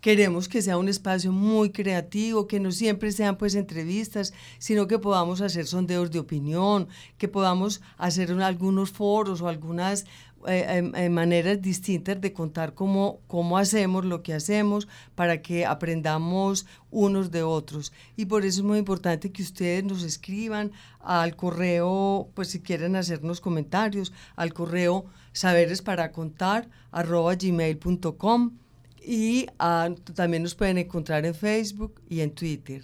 Queremos 0.00 0.48
que 0.48 0.62
sea 0.62 0.78
un 0.78 0.88
espacio 0.88 1.30
muy 1.30 1.70
creativo, 1.70 2.46
que 2.46 2.58
no 2.58 2.72
siempre 2.72 3.12
sean 3.12 3.36
pues 3.36 3.54
entrevistas, 3.54 4.32
sino 4.58 4.86
que 4.86 4.98
podamos 4.98 5.42
hacer 5.42 5.66
sondeos 5.66 6.10
de 6.10 6.18
opinión, 6.18 6.88
que 7.18 7.28
podamos 7.28 7.82
hacer 7.98 8.32
algunos 8.42 8.90
foros 8.90 9.42
o 9.42 9.48
algunas 9.48 10.06
eh, 10.46 10.64
em, 10.78 10.94
em, 10.94 11.12
maneras 11.12 11.60
distintas 11.60 12.18
de 12.18 12.32
contar 12.32 12.72
cómo, 12.72 13.20
cómo 13.26 13.58
hacemos 13.58 14.06
lo 14.06 14.22
que 14.22 14.32
hacemos 14.32 14.88
para 15.14 15.42
que 15.42 15.66
aprendamos 15.66 16.64
unos 16.90 17.30
de 17.30 17.42
otros. 17.42 17.92
Y 18.16 18.24
por 18.24 18.46
eso 18.46 18.60
es 18.60 18.66
muy 18.66 18.78
importante 18.78 19.32
que 19.32 19.42
ustedes 19.42 19.84
nos 19.84 20.02
escriban 20.02 20.72
al 21.00 21.36
correo, 21.36 22.30
pues 22.34 22.48
si 22.48 22.60
quieren 22.60 22.96
hacernos 22.96 23.42
comentarios, 23.42 24.14
al 24.34 24.54
correo 24.54 25.04
saberes 25.32 25.82
para 25.82 26.10
contar 26.10 26.70
gmail.com 26.90 28.59
y 29.02 29.46
ah, 29.58 29.90
también 30.14 30.42
nos 30.42 30.54
pueden 30.54 30.78
encontrar 30.78 31.24
en 31.26 31.34
Facebook 31.34 32.00
y 32.08 32.20
en 32.20 32.32
Twitter. 32.32 32.82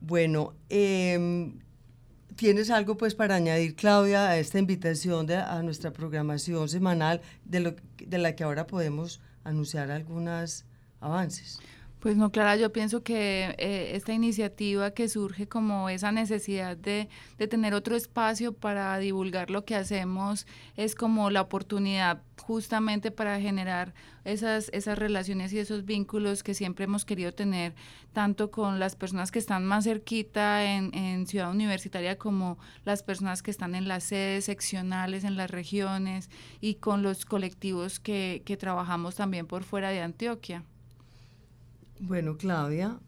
Bueno, 0.00 0.54
eh, 0.68 1.52
¿Tienes 2.36 2.70
algo 2.70 2.96
pues 2.96 3.14
para 3.14 3.36
añadir, 3.36 3.76
Claudia, 3.76 4.30
a 4.30 4.38
esta 4.38 4.58
invitación 4.58 5.26
de, 5.26 5.36
a 5.36 5.62
nuestra 5.62 5.92
programación 5.92 6.68
semanal 6.68 7.20
de, 7.44 7.76
de 7.98 8.18
la 8.18 8.34
que 8.34 8.44
ahora 8.44 8.66
podemos 8.66 9.20
anunciar 9.44 9.90
algunos 9.90 10.64
avances? 11.00 11.60
Pues 12.02 12.16
no, 12.16 12.32
Clara, 12.32 12.56
yo 12.56 12.72
pienso 12.72 13.04
que 13.04 13.54
eh, 13.58 13.92
esta 13.94 14.12
iniciativa 14.12 14.90
que 14.90 15.08
surge 15.08 15.46
como 15.46 15.88
esa 15.88 16.10
necesidad 16.10 16.76
de, 16.76 17.08
de, 17.38 17.46
tener 17.46 17.74
otro 17.74 17.94
espacio 17.94 18.52
para 18.52 18.98
divulgar 18.98 19.50
lo 19.50 19.64
que 19.64 19.76
hacemos 19.76 20.48
es 20.76 20.96
como 20.96 21.30
la 21.30 21.42
oportunidad 21.42 22.20
justamente 22.42 23.12
para 23.12 23.38
generar 23.38 23.94
esas, 24.24 24.68
relaciones 24.98 25.52
y 25.52 25.60
esos 25.60 25.84
vínculos 25.84 26.42
que 26.42 26.54
siempre 26.54 26.86
hemos 26.86 27.04
querido 27.04 27.30
tener, 27.30 27.72
tanto 28.12 28.50
con 28.50 28.80
las 28.80 28.96
personas 28.96 29.30
que 29.30 29.38
están 29.38 29.64
más 29.64 29.84
cerquita 29.84 30.64
en, 30.64 30.92
en 30.96 31.28
Ciudad 31.28 31.52
Universitaria 31.52 32.18
como 32.18 32.58
las 32.84 33.04
personas 33.04 33.44
que 33.44 33.52
están 33.52 33.76
en 33.76 33.86
las 33.86 34.02
sedes 34.02 34.46
seccionales, 34.46 35.22
en 35.22 35.36
las 35.36 35.52
regiones 35.52 36.30
y 36.60 36.74
con 36.74 37.04
los 37.04 37.24
colectivos 37.26 38.00
que, 38.00 38.42
que 38.44 38.56
trabajamos 38.56 39.14
también 39.14 39.46
por 39.46 39.62
fuera 39.62 39.90
de 39.90 40.00
Antioquia. 40.00 40.64
Bueno, 42.04 42.36
Claudia, 42.36 42.98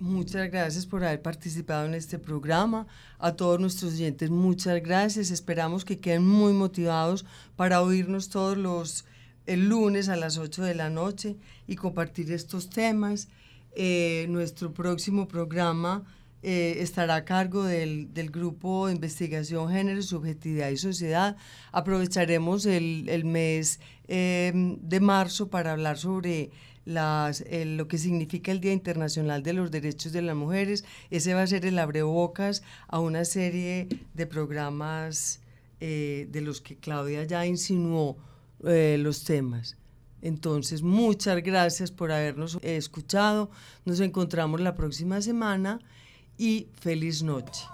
Muchas 0.00 0.50
gracias 0.50 0.86
por 0.86 1.04
haber 1.04 1.20
participado 1.20 1.84
en 1.84 1.92
este 1.92 2.18
programa. 2.18 2.86
A 3.18 3.32
todos 3.32 3.60
nuestros 3.60 3.92
oyentes, 3.92 4.30
muchas 4.30 4.82
gracias. 4.82 5.30
Esperamos 5.30 5.84
que 5.84 5.98
queden 5.98 6.26
muy 6.26 6.54
motivados 6.54 7.26
para 7.54 7.82
oírnos 7.82 8.30
todos 8.30 8.56
los 8.56 9.04
lunes 9.46 10.08
a 10.08 10.16
las 10.16 10.38
8 10.38 10.62
de 10.62 10.74
la 10.74 10.88
noche 10.88 11.36
y 11.66 11.76
compartir 11.76 12.32
estos 12.32 12.70
temas. 12.70 13.28
Eh, 13.72 14.24
nuestro 14.30 14.72
próximo 14.72 15.28
programa 15.28 16.04
eh, 16.42 16.76
estará 16.78 17.16
a 17.16 17.24
cargo 17.26 17.64
del, 17.64 18.14
del 18.14 18.30
grupo 18.30 18.86
de 18.86 18.94
investigación 18.94 19.70
Género, 19.70 20.00
Subjetividad 20.00 20.70
y 20.70 20.78
Sociedad. 20.78 21.36
Aprovecharemos 21.72 22.64
el, 22.64 23.10
el 23.10 23.26
mes 23.26 23.80
eh, 24.06 24.52
de 24.54 25.00
marzo 25.00 25.50
para 25.50 25.72
hablar 25.72 25.98
sobre 25.98 26.50
las, 26.88 27.44
lo 27.50 27.86
que 27.86 27.98
significa 27.98 28.50
el 28.50 28.60
Día 28.60 28.72
Internacional 28.72 29.42
de 29.42 29.52
los 29.52 29.70
Derechos 29.70 30.12
de 30.12 30.22
las 30.22 30.34
Mujeres. 30.34 30.84
Ese 31.10 31.34
va 31.34 31.42
a 31.42 31.46
ser 31.46 31.66
el 31.66 31.78
abrebocas 31.78 32.62
a 32.88 32.98
una 32.98 33.26
serie 33.26 33.88
de 34.14 34.26
programas 34.26 35.40
eh, 35.80 36.26
de 36.30 36.40
los 36.40 36.62
que 36.62 36.76
Claudia 36.76 37.24
ya 37.24 37.44
insinuó 37.44 38.16
eh, 38.64 38.96
los 38.98 39.24
temas. 39.24 39.76
Entonces, 40.22 40.82
muchas 40.82 41.42
gracias 41.42 41.92
por 41.92 42.10
habernos 42.10 42.58
escuchado. 42.62 43.50
Nos 43.84 44.00
encontramos 44.00 44.60
la 44.60 44.74
próxima 44.74 45.20
semana 45.20 45.80
y 46.38 46.68
feliz 46.80 47.22
noche. 47.22 47.64